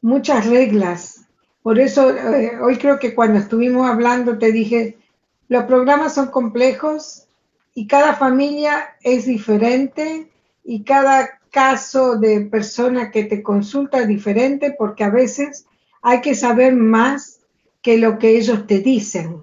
[0.02, 1.28] muchas reglas.
[1.62, 4.98] Por eso eh, hoy creo que cuando estuvimos hablando te dije,
[5.46, 7.28] los programas son complejos
[7.72, 10.28] y cada familia es diferente
[10.64, 15.66] y cada caso de persona que te consulta diferente porque a veces
[16.02, 17.40] hay que saber más
[17.82, 19.42] que lo que ellos te dicen.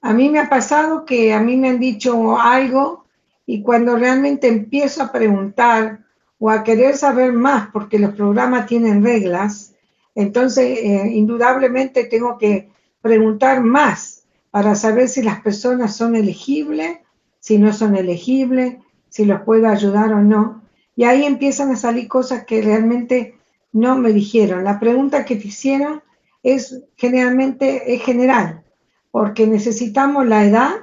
[0.00, 3.04] A mí me ha pasado que a mí me han dicho algo
[3.46, 6.00] y cuando realmente empiezo a preguntar
[6.38, 9.74] o a querer saber más, porque los programas tienen reglas,
[10.14, 12.68] entonces eh, indudablemente tengo que
[13.00, 16.98] preguntar más para saber si las personas son elegibles,
[17.40, 18.76] si no son elegibles,
[19.08, 20.63] si los puedo ayudar o no.
[20.96, 23.38] Y ahí empiezan a salir cosas que realmente
[23.72, 24.64] no me dijeron.
[24.64, 26.02] La pregunta que te hicieron
[26.42, 28.62] es generalmente es general,
[29.10, 30.74] porque necesitamos la edad,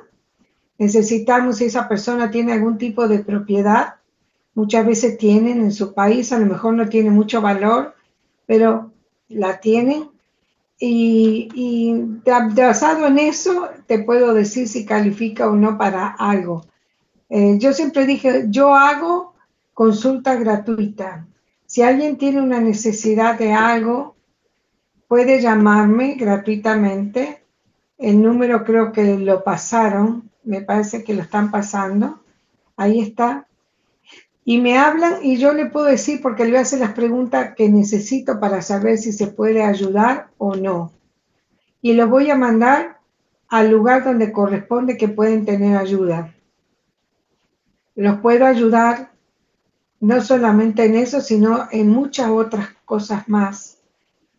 [0.82, 3.97] Necesitamos si esa persona tiene algún tipo de propiedad.
[4.55, 7.93] Muchas veces tienen en su país, a lo mejor no tiene mucho valor,
[8.47, 8.91] pero
[9.30, 10.09] la tienen.
[10.80, 11.93] Y, y
[12.26, 16.66] basado en eso, te puedo decir si califica o no para algo.
[17.30, 19.30] Eh, yo siempre dije, yo hago
[19.74, 21.28] consulta gratuita.
[21.65, 24.15] Si alguien tiene una necesidad de algo,
[25.07, 27.43] puede llamarme gratuitamente.
[27.97, 32.22] El número creo que lo pasaron me parece que lo están pasando.
[32.76, 33.47] Ahí está.
[34.43, 37.53] Y me hablan y yo le puedo decir, porque le voy a hacer las preguntas
[37.55, 40.91] que necesito para saber si se puede ayudar o no.
[41.82, 42.99] Y lo voy a mandar
[43.47, 46.34] al lugar donde corresponde que pueden tener ayuda.
[47.95, 49.11] Los puedo ayudar
[50.02, 53.78] no solamente en eso, sino en muchas otras cosas más.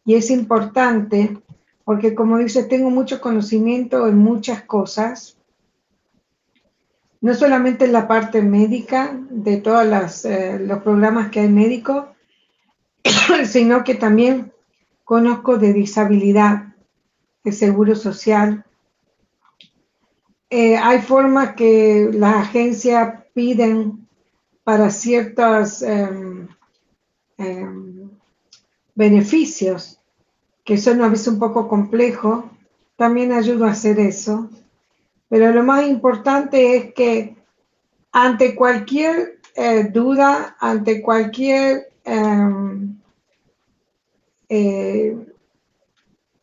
[0.04, 1.38] Y es importante
[1.84, 5.38] porque, como dice, tengo mucho conocimiento en muchas cosas
[7.22, 12.06] no solamente en la parte médica de todos eh, los programas que hay médicos,
[13.46, 14.52] sino que también
[15.04, 16.74] conozco de disabilidad,
[17.44, 18.64] de seguro social.
[20.50, 24.01] Eh, hay formas que las agencias piden
[24.64, 26.48] para ciertos em,
[27.38, 28.10] em,
[28.94, 29.98] beneficios
[30.64, 32.44] que son a veces un poco complejos.
[32.96, 34.48] También ayudo a hacer eso.
[35.28, 37.36] Pero lo más importante es que
[38.12, 42.96] ante cualquier eh, duda, ante cualquier, em,
[44.48, 45.16] eh,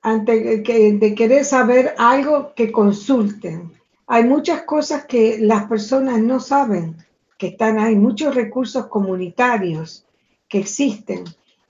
[0.01, 3.71] ante que, de querer saber algo, que consulten.
[4.07, 6.97] Hay muchas cosas que las personas no saben
[7.39, 10.05] que están ahí, muchos recursos comunitarios
[10.49, 11.23] que existen.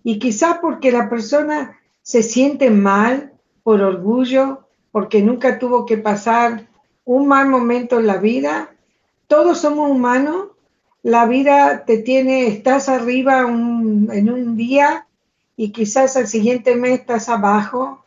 [0.03, 6.67] Y quizás porque la persona se siente mal por orgullo, porque nunca tuvo que pasar
[7.05, 8.75] un mal momento en la vida.
[9.27, 10.47] Todos somos humanos.
[11.03, 15.05] La vida te tiene, estás arriba en un día
[15.55, 18.03] y quizás al siguiente mes estás abajo.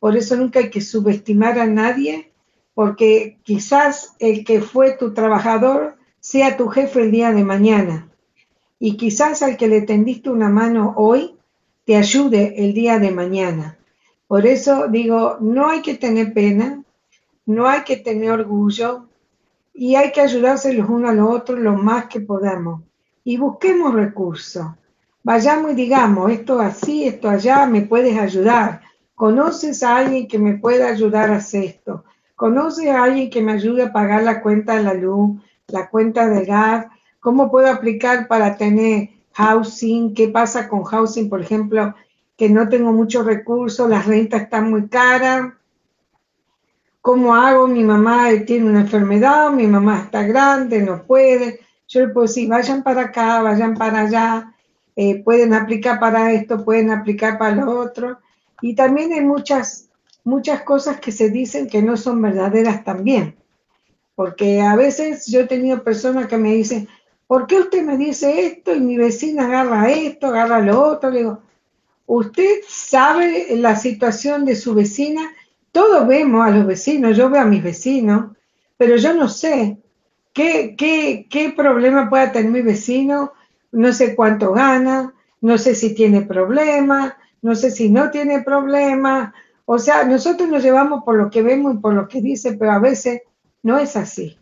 [0.00, 2.32] Por eso nunca hay que subestimar a nadie,
[2.72, 8.08] porque quizás el que fue tu trabajador sea tu jefe el día de mañana.
[8.78, 11.36] Y quizás al que le tendiste una mano hoy
[11.84, 13.76] te ayude el día de mañana.
[14.28, 16.80] Por eso digo, no hay que tener pena,
[17.44, 19.08] no hay que tener orgullo
[19.74, 22.82] y hay que ayudarse los unos a los otros lo más que podamos.
[23.24, 24.66] Y busquemos recursos.
[25.24, 28.80] Vayamos y digamos, esto así, esto allá, me puedes ayudar.
[29.16, 32.04] ¿Conoces a alguien que me pueda ayudar a hacer esto?
[32.36, 35.40] ¿Conoces a alguien que me ayude a pagar la cuenta de la luz,
[35.72, 36.86] la cuenta de gas?
[37.20, 40.14] ¿Cómo puedo aplicar para tener housing?
[40.14, 41.94] ¿Qué pasa con housing, por ejemplo,
[42.36, 45.52] que no tengo muchos recursos, las rentas están muy caras?
[47.00, 47.66] ¿Cómo hago?
[47.66, 51.60] Mi mamá tiene una enfermedad, mi mamá está grande, no puede.
[51.88, 54.54] Yo le puedo decir, vayan para acá, vayan para allá.
[54.94, 58.18] eh, pueden aplicar para esto, pueden aplicar para lo otro.
[58.60, 59.88] Y también hay muchas,
[60.24, 63.36] muchas cosas que se dicen que no son verdaderas también.
[64.14, 66.88] Porque a veces yo he tenido personas que me dicen,
[67.26, 71.10] ¿por qué usted me dice esto y mi vecina agarra esto, agarra lo otro?
[71.10, 71.38] Le digo,
[72.06, 75.22] usted sabe la situación de su vecina,
[75.72, 78.36] todos vemos a los vecinos, yo veo a mis vecinos,
[78.76, 79.78] pero yo no sé
[80.32, 83.32] qué, qué, qué problema pueda tener mi vecino,
[83.70, 89.34] no sé cuánto gana, no sé si tiene problema, no sé si no tiene problema.
[89.64, 92.72] O sea, nosotros nos llevamos por lo que vemos y por lo que dice, pero
[92.72, 93.22] a veces
[93.62, 94.38] no es así.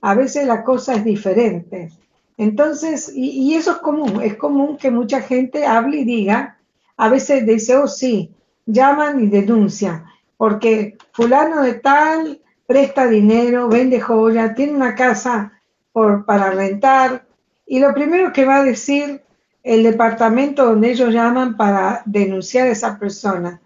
[0.00, 1.90] A veces la cosa es diferente.
[2.36, 6.58] Entonces, y, eso es común, es común que mucha gente hable y diga,
[6.96, 8.34] a veces dice, oh sí,
[8.66, 10.04] llaman y denuncian,
[10.36, 15.52] porque fulano de tal presta dinero, vende joya, tiene una casa
[15.92, 17.26] para rentar,
[17.64, 19.22] y lo primero que va a decir
[19.62, 23.62] el departamento donde ellos llaman para denunciar a esa persona,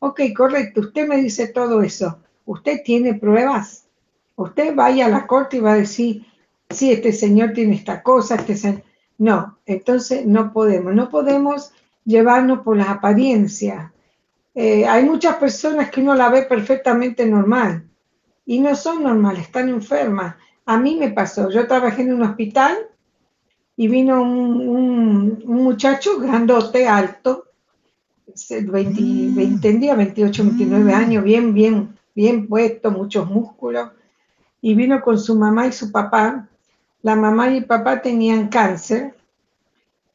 [0.00, 3.87] ok, correcto, usted me dice todo eso, usted tiene pruebas,
[4.38, 6.24] usted vaya a la corte y va a decir,
[6.70, 8.82] sí, este señor tiene esta cosa, este señor...
[9.18, 11.72] No, entonces no podemos, no podemos
[12.04, 13.90] llevarnos por las apariencias.
[14.54, 17.84] Eh, hay muchas personas que uno la ve perfectamente normal
[18.46, 20.36] y no son normales, están enfermas.
[20.66, 22.76] A mí me pasó, yo trabajé en un hospital
[23.76, 27.46] y vino un, un, un muchacho grandote, alto,
[28.50, 33.90] 20, 20, tendría 28, 29 años, bien, bien, bien puesto, muchos músculos,
[34.60, 36.48] y vino con su mamá y su papá.
[37.02, 39.14] La mamá y el papá tenían cáncer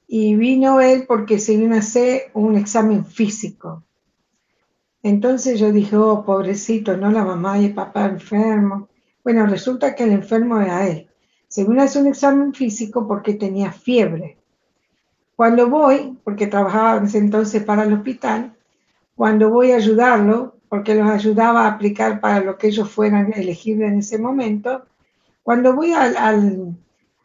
[0.08, 3.84] y vino él porque se vino a hacer un examen físico.
[5.02, 7.12] Entonces yo dije, oh, pobrecito, ¿no?
[7.12, 8.90] La mamá y el papá enfermo.
[9.24, 11.10] Bueno, resulta que el enfermo era él.
[11.48, 14.38] Según hace un examen físico porque tenía fiebre.
[15.36, 18.56] Cuando voy, porque trabajaba en ese entonces para el hospital,
[19.16, 23.92] cuando voy a ayudarlo, porque los ayudaba a aplicar para lo que ellos fueran elegibles
[23.92, 24.88] en ese momento,
[25.44, 26.18] cuando voy al,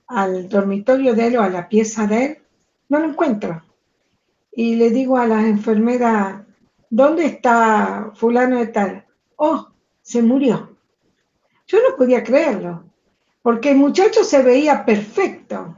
[0.06, 2.38] al, dormitorio de él o a la pieza de él,
[2.90, 3.62] no lo encuentro.
[4.52, 6.42] Y le digo a las enfermeras,
[6.90, 9.06] ¿dónde está fulano de tal?
[9.36, 9.68] Oh,
[10.02, 10.76] se murió.
[11.66, 12.84] Yo no podía creerlo
[13.40, 15.74] porque el muchacho se veía perfecto.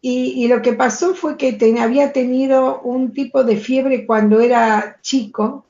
[0.00, 4.98] Y, y lo que pasó fue que había tenido un tipo de fiebre cuando era
[5.02, 5.66] chico,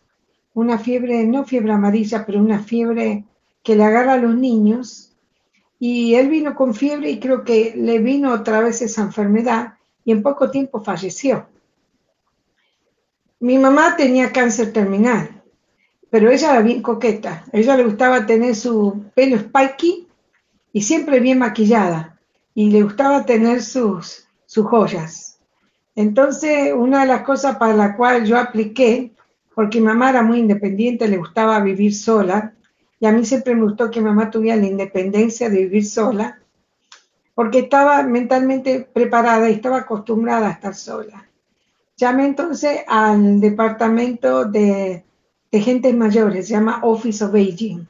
[0.55, 3.25] una fiebre, no fiebre amarilla, pero una fiebre
[3.63, 5.17] que le agarra a los niños.
[5.79, 9.75] Y él vino con fiebre y creo que le vino otra vez esa enfermedad
[10.05, 11.47] y en poco tiempo falleció.
[13.39, 15.43] Mi mamá tenía cáncer terminal,
[16.11, 17.45] pero ella era bien coqueta.
[17.53, 20.09] Ella le gustaba tener su pelo spiky
[20.73, 22.19] y siempre bien maquillada
[22.55, 25.39] y le gustaba tener sus, sus joyas.
[25.95, 29.13] Entonces, una de las cosas para la cual yo apliqué,
[29.55, 32.55] porque mi mamá era muy independiente, le gustaba vivir sola,
[32.99, 36.39] y a mí siempre me gustó que mamá tuviera la independencia de vivir sola,
[37.35, 41.27] porque estaba mentalmente preparada y estaba acostumbrada a estar sola.
[41.97, 45.05] Llamé entonces al departamento de,
[45.51, 47.87] de gentes mayores, se llama Office of Aging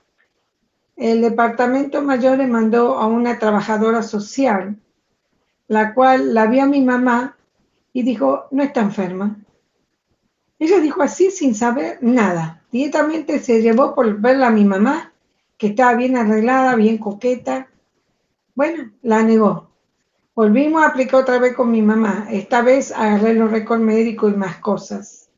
[1.01, 4.77] el departamento mayor le mandó a una trabajadora social,
[5.67, 7.39] la cual la vio a mi mamá
[7.95, 9.39] y dijo, no está enferma.
[10.61, 12.63] Ella dijo así sin saber nada.
[12.71, 15.11] Directamente se llevó por verla a mi mamá,
[15.57, 17.69] que estaba bien arreglada, bien coqueta.
[18.55, 19.71] Bueno, la negó.
[20.35, 22.27] Volvimos a aplicar otra vez con mi mamá.
[22.31, 25.31] Esta vez agarré los récords médicos y más cosas.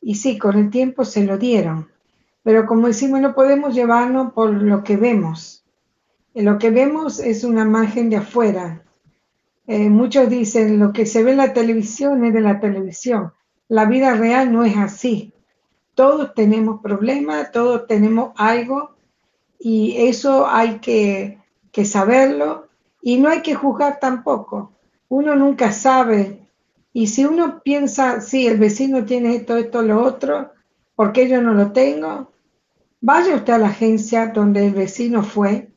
[0.00, 1.88] Y sí, con el tiempo se lo dieron.
[2.42, 5.64] Pero como decimos, no podemos llevarnos por lo que vemos.
[6.34, 8.82] Lo que vemos es una imagen de afuera.
[9.68, 13.32] Eh, muchos dicen, lo que se ve en la televisión es de la televisión.
[13.68, 15.34] La vida real no es así.
[15.94, 18.96] Todos tenemos problemas, todos tenemos algo
[19.58, 21.38] y eso hay que,
[21.84, 22.66] saberlo
[23.02, 24.72] y no hay que juzgar tampoco.
[25.08, 26.46] Uno nunca sabe.
[26.92, 30.50] Y si uno piensa, sí, el vecino tiene esto, esto, lo otro,
[30.96, 32.32] ¿por qué yo no lo tengo?
[33.00, 35.70] Vaya usted a la agencia donde el vecino fue,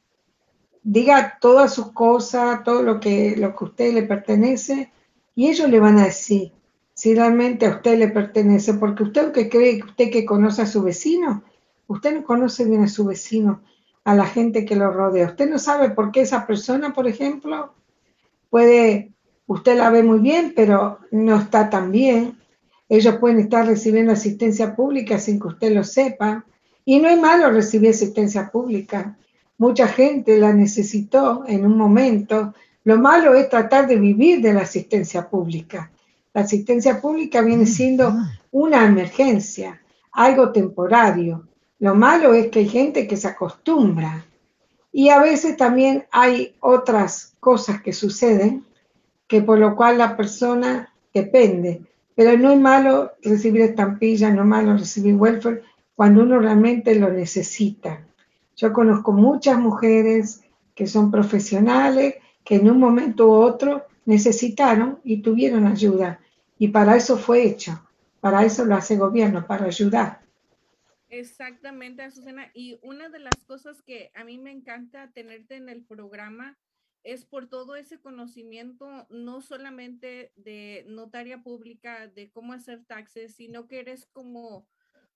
[0.81, 4.91] diga todas sus cosas, todo lo que, lo que a usted le pertenece,
[5.35, 6.53] y ellos le van a decir
[6.93, 10.67] si realmente a usted le pertenece, porque usted que cree que usted que conoce a
[10.67, 11.43] su vecino,
[11.87, 13.61] usted no conoce bien a su vecino,
[14.03, 15.27] a la gente que lo rodea.
[15.27, 17.73] Usted no sabe por qué esa persona, por ejemplo,
[18.49, 19.11] puede,
[19.47, 22.37] usted la ve muy bien, pero no está tan bien.
[22.89, 26.45] Ellos pueden estar recibiendo asistencia pública sin que usted lo sepa.
[26.83, 29.17] Y no es malo recibir asistencia pública.
[29.57, 32.53] Mucha gente la necesitó en un momento.
[32.83, 35.91] Lo malo es tratar de vivir de la asistencia pública.
[36.33, 38.13] La asistencia pública viene siendo
[38.51, 41.47] una emergencia, algo temporario.
[41.79, 44.25] Lo malo es que hay gente que se acostumbra
[44.91, 48.65] y a veces también hay otras cosas que suceden
[49.27, 51.81] que por lo cual la persona depende.
[52.15, 55.63] Pero no es malo recibir estampillas, no es malo recibir welfare
[55.95, 58.05] cuando uno realmente lo necesita.
[58.55, 60.43] Yo conozco muchas mujeres
[60.75, 66.19] que son profesionales, que en un momento u otro necesitaron y tuvieron ayuda.
[66.61, 67.71] Y para eso fue hecho,
[68.19, 70.21] para eso lo hace gobierno, para ayudar.
[71.09, 72.51] Exactamente, Azucena.
[72.53, 76.59] Y una de las cosas que a mí me encanta tenerte en el programa
[77.03, 83.67] es por todo ese conocimiento, no solamente de notaria pública, de cómo hacer taxes, sino
[83.67, 84.67] que eres como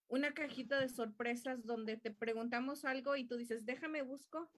[0.08, 4.50] una cajita de sorpresas donde te preguntamos algo y tú dices, déjame busco,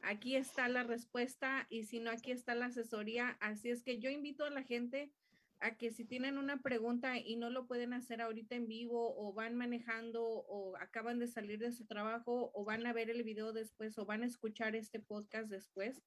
[0.00, 3.36] aquí está la respuesta y si no, aquí está la asesoría.
[3.42, 5.12] Así es que yo invito a la gente
[5.60, 9.32] a que si tienen una pregunta y no lo pueden hacer ahorita en vivo o
[9.32, 13.52] van manejando o acaban de salir de su trabajo o van a ver el video
[13.52, 16.02] después o van a escuchar este podcast después,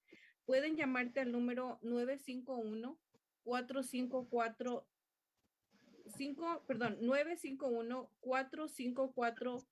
[0.45, 2.99] pueden llamarte al número 951
[3.43, 4.87] 454
[6.15, 9.67] 5, perdón, 951 454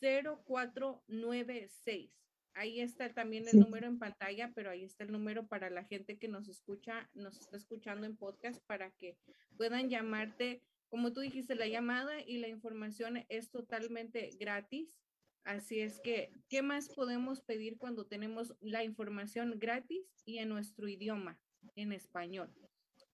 [0.00, 2.21] 0496
[2.54, 6.18] Ahí está también el número en pantalla, pero ahí está el número para la gente
[6.18, 9.16] que nos escucha, nos está escuchando en podcast para que
[9.56, 10.62] puedan llamarte.
[10.90, 14.98] Como tú dijiste, la llamada y la información es totalmente gratis.
[15.44, 20.88] Así es que, ¿qué más podemos pedir cuando tenemos la información gratis y en nuestro
[20.88, 21.40] idioma,
[21.74, 22.52] en español?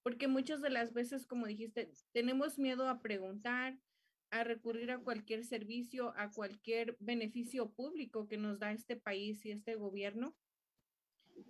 [0.03, 3.79] Porque muchas de las veces, como dijiste, tenemos miedo a preguntar,
[4.31, 9.51] a recurrir a cualquier servicio, a cualquier beneficio público que nos da este país y
[9.51, 10.37] este gobierno.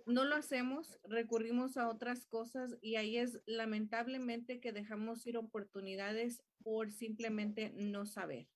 [0.05, 6.43] No lo hacemos, recurrimos a otras cosas y ahí es lamentablemente que dejamos ir oportunidades
[6.63, 8.47] por simplemente no saber.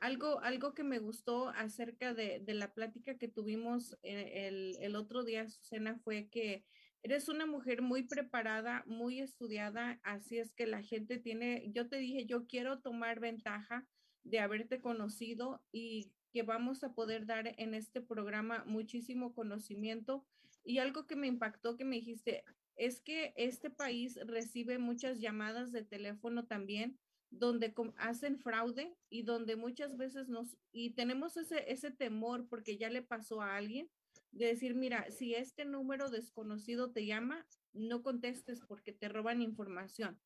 [0.00, 5.24] Algo, algo que me gustó acerca de, la plática que tuvimos eh, el, el otro
[5.24, 6.64] día, Susana, fue que
[7.02, 11.96] Eres una mujer muy preparada, muy estudiada, así es que la gente tiene, yo te
[11.96, 13.86] dije, yo quiero tomar ventaja
[14.24, 20.26] de haberte conocido y que vamos a poder dar en este programa muchísimo conocimiento.
[20.64, 22.44] Y algo que me impactó que me dijiste
[22.76, 26.98] es que este país recibe muchas llamadas de teléfono también
[27.30, 32.88] donde hacen fraude y donde muchas veces nos, y tenemos ese, ese temor porque ya
[32.88, 33.90] le pasó a alguien
[34.32, 40.18] de decir, mira, si este número desconocido te llama, no contestes porque te roban información.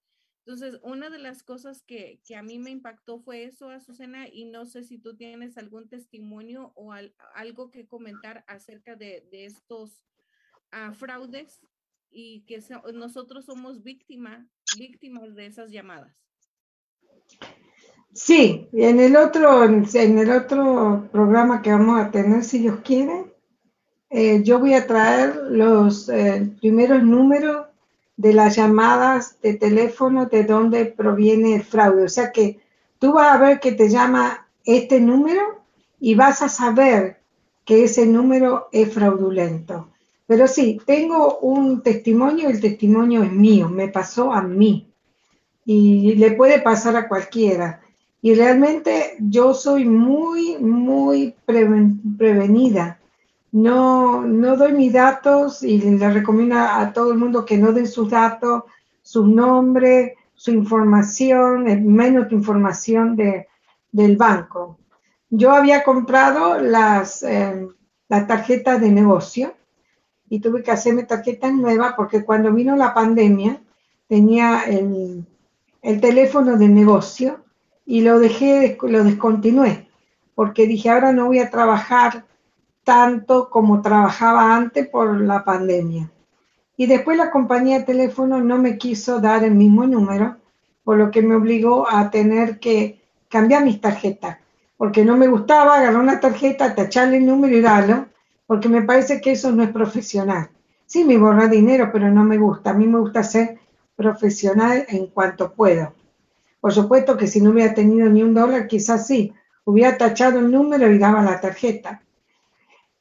[0.44, 4.66] Entonces, una de las cosas que, a mí me impactó fue eso, Azucena, y no
[4.66, 6.92] sé si tú tienes algún testimonio o
[7.34, 10.02] algo que comentar acerca de, estos
[10.72, 11.60] ah, fraudes
[12.10, 12.60] y que
[12.92, 16.16] nosotros somos víctima, víctimas de esas llamadas.
[18.12, 23.31] Sí, en el otro, en el otro programa que vamos a tener, si Dios quiere,
[24.14, 27.66] eh, yo voy a traer los eh, primeros números
[28.18, 32.04] de las llamadas de teléfono de donde proviene el fraude.
[32.04, 32.60] O sea que
[32.98, 35.40] tú vas a ver que te llama este número
[35.98, 37.20] y vas a saber
[37.64, 39.88] que ese número es fraudulento.
[40.26, 44.92] Pero sí, tengo un testimonio, el testimonio es mío, me pasó a mí
[45.64, 47.80] y le puede pasar a cualquiera.
[48.20, 52.98] Y realmente yo soy muy, muy prevenida
[53.52, 57.86] no, no doy mis datos y le recomiendo a todo el mundo que no den
[57.86, 58.64] sus datos,
[59.02, 63.48] su nombre, su información, menos información de,
[63.90, 64.78] del banco.
[65.28, 67.68] Yo había comprado las, eh,
[68.08, 69.54] las tarjetas de negocio
[70.28, 73.62] y tuve que hacerme tarjetas nuevas porque cuando vino la pandemia
[74.08, 75.26] tenía el,
[75.82, 77.44] el teléfono de negocio
[77.84, 79.88] y lo dejé, lo descontinué
[80.34, 82.24] porque dije ahora no voy a trabajar
[82.84, 86.10] tanto como trabajaba antes por la pandemia.
[86.76, 90.36] Y después la compañía de teléfono no me quiso dar el mismo número,
[90.84, 94.38] por lo que me obligó a tener que cambiar mis tarjetas,
[94.76, 98.06] porque no me gustaba agarrar una tarjeta, tacharle el número y darlo,
[98.46, 100.50] porque me parece que eso no es profesional.
[100.86, 102.70] Sí, me borra dinero, pero no me gusta.
[102.70, 103.58] A mí me gusta ser
[103.96, 105.94] profesional en cuanto puedo.
[106.60, 109.32] Por supuesto que si no hubiera tenido ni un dólar, quizás sí,
[109.64, 112.02] hubiera tachado el número y daba la tarjeta.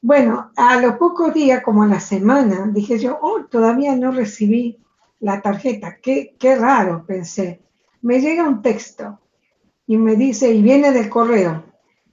[0.02, 4.80] Bueno, a los pocos días, como a la semana, dije yo, oh, todavía no recibí
[5.20, 5.98] la tarjeta.
[6.02, 7.62] Qué, qué raro, pensé.
[8.02, 9.20] Me llega un texto
[9.86, 11.64] y me dice, y viene del correo,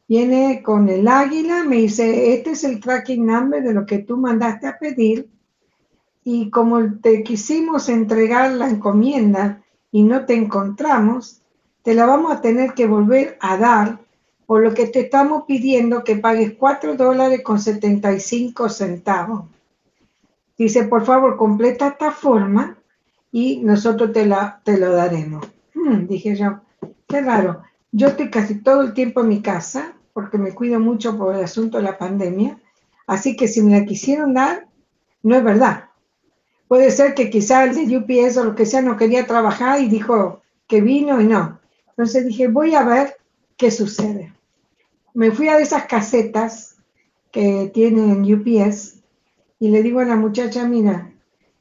[0.07, 4.19] viene con el águila, me dice, este es el tracking number de lo que tú
[4.19, 5.31] mandaste a pedir.
[6.25, 11.41] Y como te quisimos entregar la encomienda y no te encontramos,
[11.83, 14.01] te la vamos a tener que volver a dar,
[14.49, 19.45] por lo que te estamos pidiendo que pagues 4 dólares con 75 centavos.
[20.57, 22.79] Dice, por favor, completa esta forma
[23.31, 25.47] y nosotros te, la, te lo daremos.
[25.75, 26.61] Hmm, dije yo,
[27.07, 27.61] qué raro.
[27.93, 31.45] Yo estoy casi todo el tiempo en mi casa porque me cuido mucho por el
[31.45, 32.59] asunto de la pandemia.
[33.07, 34.67] Así que si me la quisieron dar,
[35.23, 35.91] no es verdad.
[36.69, 39.91] Puede ser que quizá el de UPS o lo que sea no quería trabajar y
[39.91, 41.61] dijo que vino y no.
[41.91, 43.19] Entonces dije, voy a ver
[43.59, 44.38] qué sucede.
[45.19, 46.77] Me fui a esas casetas
[47.33, 49.03] que tienen UPS
[49.59, 51.13] y le digo a la muchacha, mira,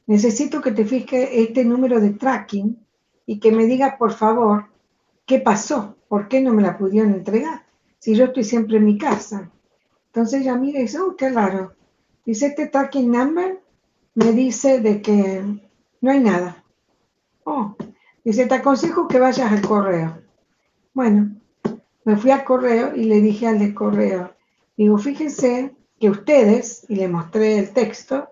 [0.06, 2.78] necesito que te fijes este número de tracking
[3.26, 4.68] y que me digas, por favor,
[5.26, 7.66] qué pasó, por qué no me la pudieron entregar,
[7.98, 9.50] si yo estoy siempre en mi casa.
[10.06, 11.74] Entonces ella mira y dice, oh, qué raro.
[12.28, 13.60] Dice, este tracking number
[14.14, 15.44] me dice de que
[16.02, 16.64] no hay nada.
[17.44, 17.76] Oh,
[18.24, 20.22] dice, te aconsejo que vayas al correo.
[20.94, 21.37] Bueno,
[22.08, 24.32] me fui al correo y le dije al de correo,
[24.78, 28.30] digo, fíjense que ustedes, y le mostré el texto,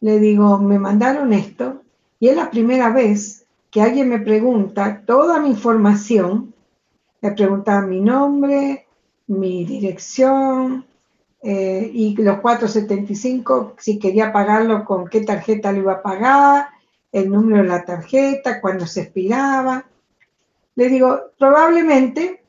[0.00, 1.82] le digo, me mandaron esto,
[2.20, 6.54] y es la primera vez que alguien me pregunta toda mi información,
[7.20, 8.86] me preguntaba mi nombre,
[9.26, 10.86] mi dirección,
[11.42, 16.68] eh, y los 475, si quería pagarlo, con qué tarjeta lo iba a pagar,
[17.10, 19.84] el número de la tarjeta, cuándo se expiraba.
[20.76, 22.39] Le digo, probablemente,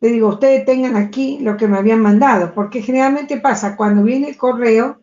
[0.00, 4.30] le digo, ustedes tengan aquí lo que me habían mandado, porque generalmente pasa, cuando viene
[4.30, 5.00] el correo,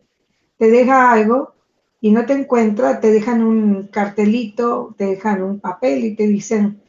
[0.58, 1.54] te deja algo
[2.02, 6.82] y no te encuentra, te dejan un cartelito, te dejan un papel y te dicen,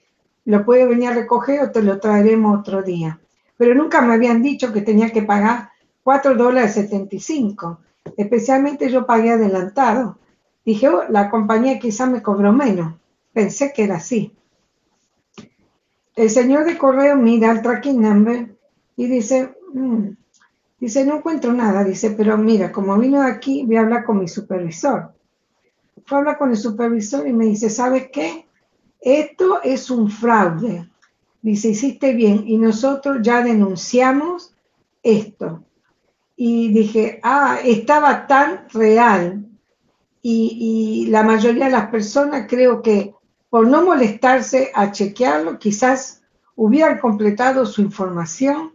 [0.47, 3.21] lo puede venir a recoger o te lo traeremos otro día.
[3.59, 5.71] Pero nunca me habían dicho que tenía que pagar
[6.03, 7.81] 4 dólares 75.
[8.17, 10.19] Especialmente yo pagué adelantado.
[10.65, 12.95] Dije, oh, la compañía quizá me cobró menos.
[13.35, 14.33] Pensé que era así.
[16.19, 18.49] El señor de correo mira el tracking number
[18.97, 20.09] y dice, mm",
[20.81, 21.85] dice, no encuentro nada.
[21.85, 25.13] Dice, pero mira, como vino aquí, voy a hablar con mi supervisor.
[26.05, 28.47] Fue a hablar con el supervisor y me dice, ¿sabes qué?
[29.01, 30.91] Esto es un fraude.
[31.41, 34.53] Dice, hiciste bien y nosotros ya denunciamos
[35.05, 35.63] esto
[36.35, 39.45] y dije, ah, estaba tan real.
[40.21, 43.15] Y, la mayoría de las personas creo que
[43.51, 46.23] por no molestarse a chequearlo, quizás
[46.55, 48.73] hubieran completado su información,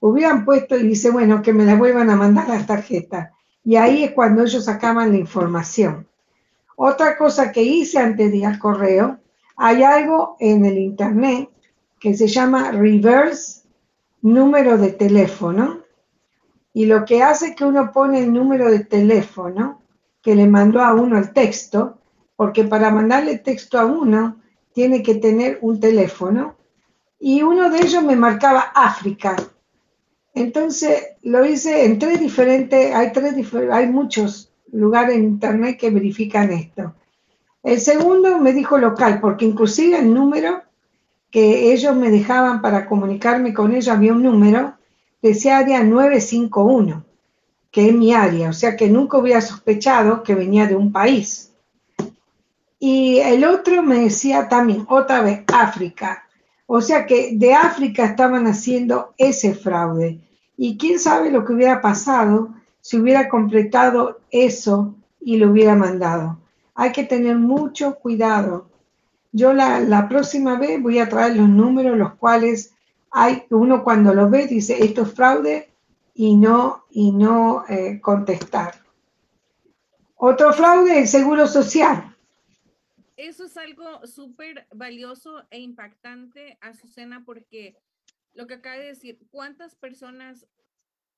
[0.00, 3.30] hubieran puesto y dice, bueno, que me la vuelvan a mandar las tarjetas.
[3.64, 6.06] Y ahí es cuando ellos sacaban la información.
[6.76, 9.18] Otra cosa que hice antes de ir al correo,
[9.56, 11.48] hay algo en el internet
[11.98, 13.62] que se llama reverse
[14.22, 15.80] número de teléfono
[16.72, 19.82] y lo que hace que uno pone el número de teléfono
[20.20, 21.98] que le mandó a uno el texto,
[22.36, 24.36] porque para mandarle texto a uno
[24.72, 26.56] tiene que tener un teléfono,
[27.18, 29.36] y uno de ellos me marcaba África.
[30.34, 36.94] Entonces lo hice en tres diferentes, hay, muchos lugares en internet que verifican esto.
[37.62, 40.62] El segundo me dijo local, porque inclusive el número
[41.30, 44.76] que ellos me dejaban para comunicarme con ellos, había un número
[45.22, 47.04] decía área 951,
[47.70, 51.52] que es mi área, o sea que nunca hubiera sospechado que venía de un país.
[52.78, 56.24] Y el otro me decía también, otra vez, África.
[56.66, 60.20] O sea que de África estaban haciendo ese fraude.
[60.56, 62.50] Y quién sabe lo que hubiera pasado
[62.80, 66.38] si hubiera completado eso y lo hubiera mandado.
[66.74, 68.68] Hay que tener mucho cuidado.
[69.32, 72.74] Yo la, la próxima vez voy a traer los números los cuales
[73.10, 75.70] hay uno cuando lo ve dice esto es fraude
[76.14, 78.74] y no, y no eh, contestar.
[80.16, 82.15] Otro fraude, el seguro social.
[83.16, 87.76] Eso es algo súper valioso e impactante, Azucena, porque
[88.34, 90.46] lo que acaba de decir, ¿cuántas personas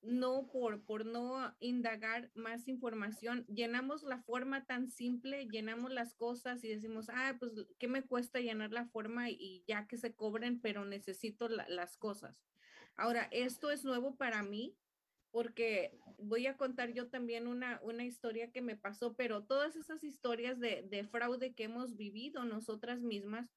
[0.01, 6.63] no por, por no indagar más información, llenamos la forma tan simple, llenamos las cosas
[6.63, 10.61] y decimos, ah, pues, ¿qué me cuesta llenar la forma y ya que se cobren,
[10.61, 12.41] pero necesito las cosas?
[12.95, 14.75] Ahora, esto es nuevo para mí
[15.31, 20.03] porque voy a contar yo también una, una historia que me pasó, pero todas esas
[20.03, 23.49] historias de, de fraude que hemos vivido nosotras mismas,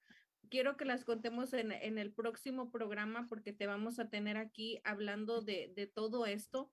[0.53, 5.41] quiero que las contemos en, el próximo programa porque te vamos a tener aquí hablando
[5.41, 6.71] de, todo esto.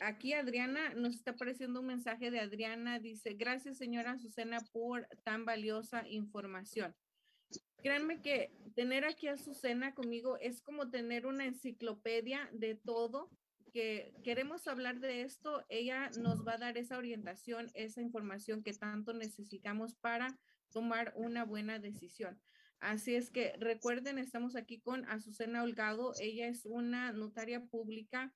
[0.00, 5.46] aquí Adriana nos está apareciendo un mensaje de Adriana, dice, gracias señora Azucena por tan
[5.46, 6.94] valiosa información.
[7.78, 13.30] Créanme que tener aquí a Azucena conmigo es como tener una enciclopedia de todo
[13.72, 18.72] que queremos hablar de esto, ella nos va a dar esa orientación, esa información que
[18.72, 20.38] tanto necesitamos para
[20.70, 22.38] tomar una buena decisión.
[22.80, 26.12] Así es que recuerden, estamos aquí con Azucena Holgado.
[26.20, 28.34] Ella es una notaria pública,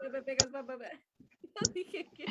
[0.00, 0.50] Pepe Pecas,
[1.54, 2.26] Yo dije que,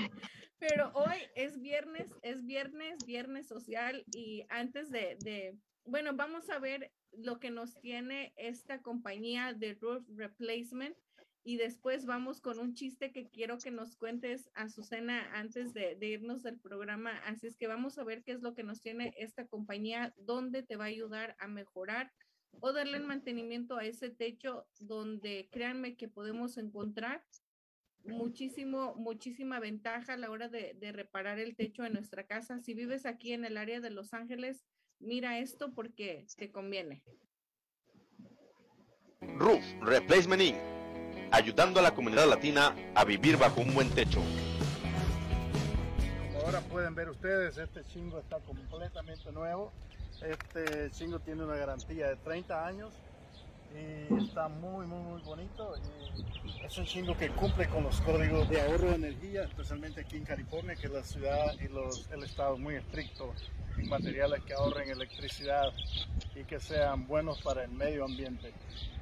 [0.60, 6.60] pero hoy es viernes, es viernes, viernes social y antes de, de bueno, vamos a
[6.60, 10.98] ver lo que nos tiene esta compañía de roof replacement
[11.46, 16.42] y después vamos con un chiste que quiero que nos cuentes, Azucena, antes de, irnos
[16.42, 17.18] del programa.
[17.26, 20.64] Así es que vamos a ver qué es lo que nos tiene esta compañía, dónde
[20.64, 22.14] te va a ayudar a mejorar
[22.62, 27.26] o darle el mantenimiento a ese techo donde créanme que podemos encontrar
[28.06, 32.62] muchísimo, muchísima ventaja a la hora de, de reparar el techo de nuestra casa.
[32.62, 34.64] Si vives aquí en el área de Los Ángeles,
[35.00, 37.04] mira esto porque te conviene.
[39.38, 40.58] Roof Replacement Inc.
[41.32, 44.22] Ayudando a la comunidad latina a vivir bajo un buen techo.
[46.34, 49.72] Como ahora pueden ver ustedes, este chingo está completamente nuevo.
[50.22, 52.94] Este chingo tiene una garantía de 30 años
[53.76, 55.76] y está muy, muy, muy bonito.
[55.78, 60.18] Y es un chingo que cumple con los códigos de ahorro de energía, especialmente aquí
[60.18, 63.34] en California, que la ciudad y los, el estado es muy estricto
[63.78, 65.72] en materiales que ahorren electricidad
[66.36, 68.52] y que sean buenos para el medio ambiente.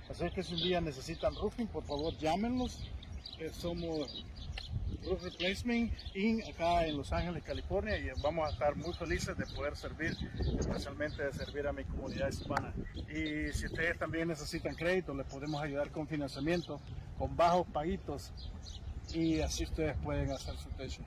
[0.09, 2.79] Así que si un día necesitan roofing, por favor llámenos.
[3.39, 4.25] Eh, somos
[5.03, 6.47] Roof Replacement Inc.
[6.47, 10.15] acá en Los Ángeles, California y vamos a estar muy felices de poder servir,
[10.59, 12.73] especialmente de servir a mi comunidad hispana.
[13.09, 16.79] Y si ustedes también necesitan crédito, les podemos ayudar con financiamiento,
[17.17, 18.31] con bajos paguitos
[19.13, 21.01] y así ustedes pueden hacer su techo.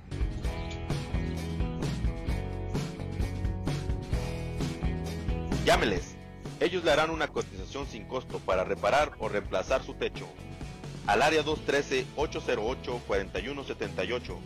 [5.65, 6.17] Llámeles.
[6.61, 10.29] Ellos le harán una cotización sin costo para reparar o reemplazar su techo.
[11.07, 14.39] Al área 213-808-4178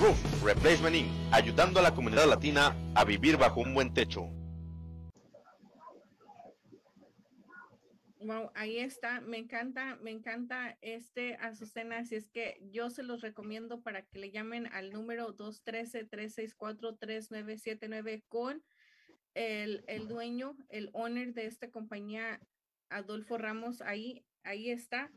[0.00, 4.30] Roof Replacement Inc., ayudando a la comunidad latina a vivir bajo un buen techo.
[8.22, 9.22] Wow, ahí está.
[9.22, 12.00] Me encanta, me encanta este Azucena.
[12.00, 18.62] Así es que yo se los recomiendo para que le llamen al número 213-364-3979 con
[19.32, 22.42] el, el dueño, el owner de esta compañía,
[22.90, 23.80] Adolfo Ramos.
[23.80, 25.10] Ahí, ahí está.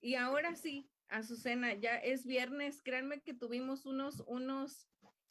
[0.00, 2.82] Y ahora sí, Azucena, ya es viernes.
[2.82, 4.86] Créanme que tuvimos unos, unos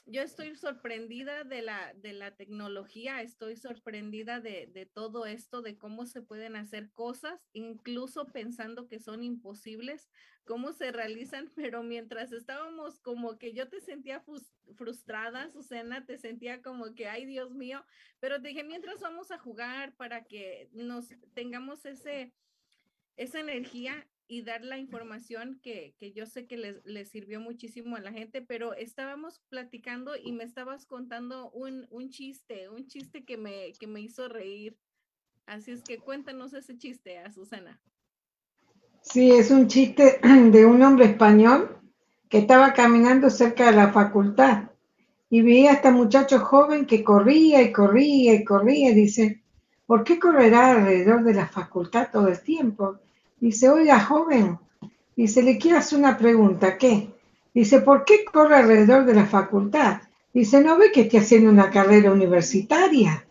[0.06, 5.78] yo estoy sorprendida de la, de la tecnología, estoy sorprendida de, de, todo esto, de
[5.78, 10.10] cómo se pueden hacer cosas, incluso pensando que son imposibles,
[10.44, 14.24] cómo se realizan, pero mientras estábamos como que yo te sentía
[14.76, 17.86] frustrada, Susana, te sentía como que, ay Dios mío,
[18.20, 22.34] pero te dije, mientras vamos a jugar para que nos tengamos ese,
[23.16, 27.96] esa energía y dar la información que, que yo sé que les, les, sirvió muchísimo
[27.96, 33.26] a la gente, pero estábamos platicando y me estabas contando un, un chiste, un chiste
[33.26, 34.78] que me, que me hizo reír.
[35.46, 37.82] Así es que cuéntanos ese chiste, a Susana.
[39.02, 40.20] Sí, es un chiste
[40.52, 41.78] de un hombre español
[42.30, 44.70] que estaba caminando cerca de la facultad
[45.30, 48.92] y veía a este muchacho joven que corría y corría y corría.
[48.92, 49.44] Y dice,
[49.86, 53.00] ¿por qué correrá alrededor de la facultad todo el tiempo?
[53.44, 54.58] Dice, oiga, joven,
[55.18, 57.10] dice, le quiero hacer una pregunta, ¿qué?
[57.54, 60.02] Dice, ¿por qué corre alrededor de la facultad?
[60.34, 63.28] Dice, ¿no ve que esté haciendo una carrera universitaria?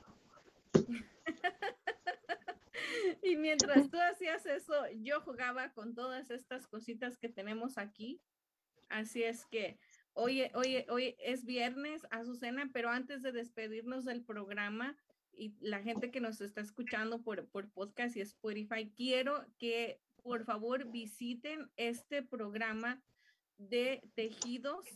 [3.22, 8.20] y mientras tú hacías eso, yo jugaba con todas estas cositas que tenemos aquí.
[8.90, 9.78] Así es que
[10.12, 14.94] hoy, hoy, hoy es viernes, Azucena, pero antes de despedirnos del programa
[15.34, 20.44] y la gente que nos está escuchando por, por podcast y Spotify, quiero que por
[20.44, 23.02] favor visiten este programa
[23.58, 24.86] de tejidos,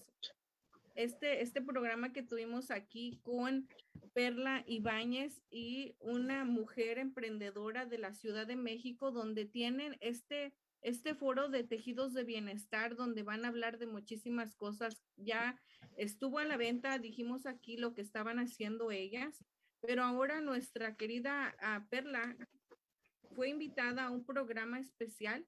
[0.95, 3.69] este, este programa que tuvimos aquí con
[4.15, 11.15] Perla Ibáñez y una mujer emprendedora de la Ciudad de México, donde tienen este, este
[11.15, 15.03] foro de tejidos de bienestar, donde van a hablar de muchísimas cosas.
[15.17, 15.61] Ya
[15.97, 19.45] estuvo a la venta, dijimos aquí lo que estaban haciendo ellas,
[19.87, 22.37] pero ahora nuestra querida ah, Perla
[23.35, 25.47] fue invitada a un programa especial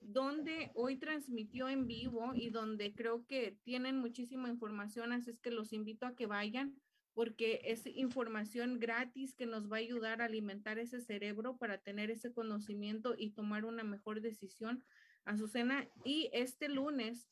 [0.00, 5.50] donde hoy transmitió en vivo y donde creo que tienen muchísima información, así es que
[5.50, 6.76] los invito a que vayan
[7.14, 12.12] porque es información gratis que nos va a ayudar a alimentar ese cerebro para tener
[12.12, 14.84] ese conocimiento y tomar una mejor decisión.
[15.24, 17.28] Azucena, y este lunes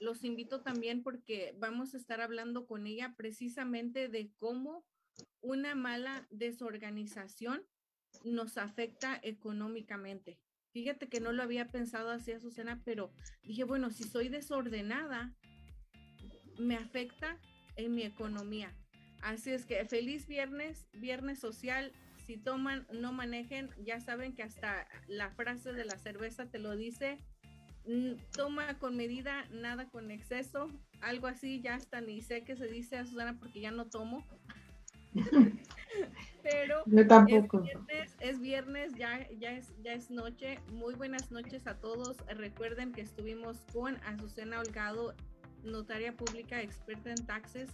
[0.00, 4.84] los invito también porque vamos a estar hablando con ella precisamente de cómo
[5.40, 7.62] una mala desorganización
[8.24, 10.38] nos afecta económicamente.
[10.72, 13.12] Fíjate que no lo había pensado así, Azucena, pero
[13.42, 15.34] dije, bueno, si soy desordenada,
[16.58, 17.38] me afecta
[17.76, 18.76] en mi economía.
[19.22, 21.92] Así es que feliz viernes, viernes social.
[22.26, 23.70] Si toman, no manejen.
[23.78, 27.18] Ya saben que hasta la frase de la cerveza te lo dice.
[28.32, 30.70] Toma con medida, nada con exceso.
[31.00, 34.26] Algo así, ya hasta ni sé qué se dice a Susana porque ya no tomo.
[36.42, 37.58] Pero tampoco.
[37.58, 40.60] Es, viernes, es viernes, ya, ya, es, ya es noche.
[40.72, 42.18] Muy buenas noches a todos.
[42.28, 45.14] Recuerden que estuvimos con Azucena Holgado,
[45.64, 47.70] notaria pública experta en taxes.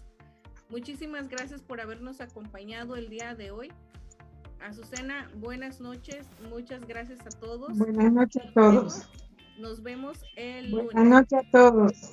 [0.71, 3.71] Muchísimas gracias por habernos acompañado el día de hoy.
[4.61, 6.27] Azucena, buenas noches.
[6.49, 7.77] Muchas gracias a todos.
[7.77, 9.09] Buenas noches a todos.
[9.59, 10.95] Nos vemos el lunes.
[10.95, 12.13] Buenas noches a todos.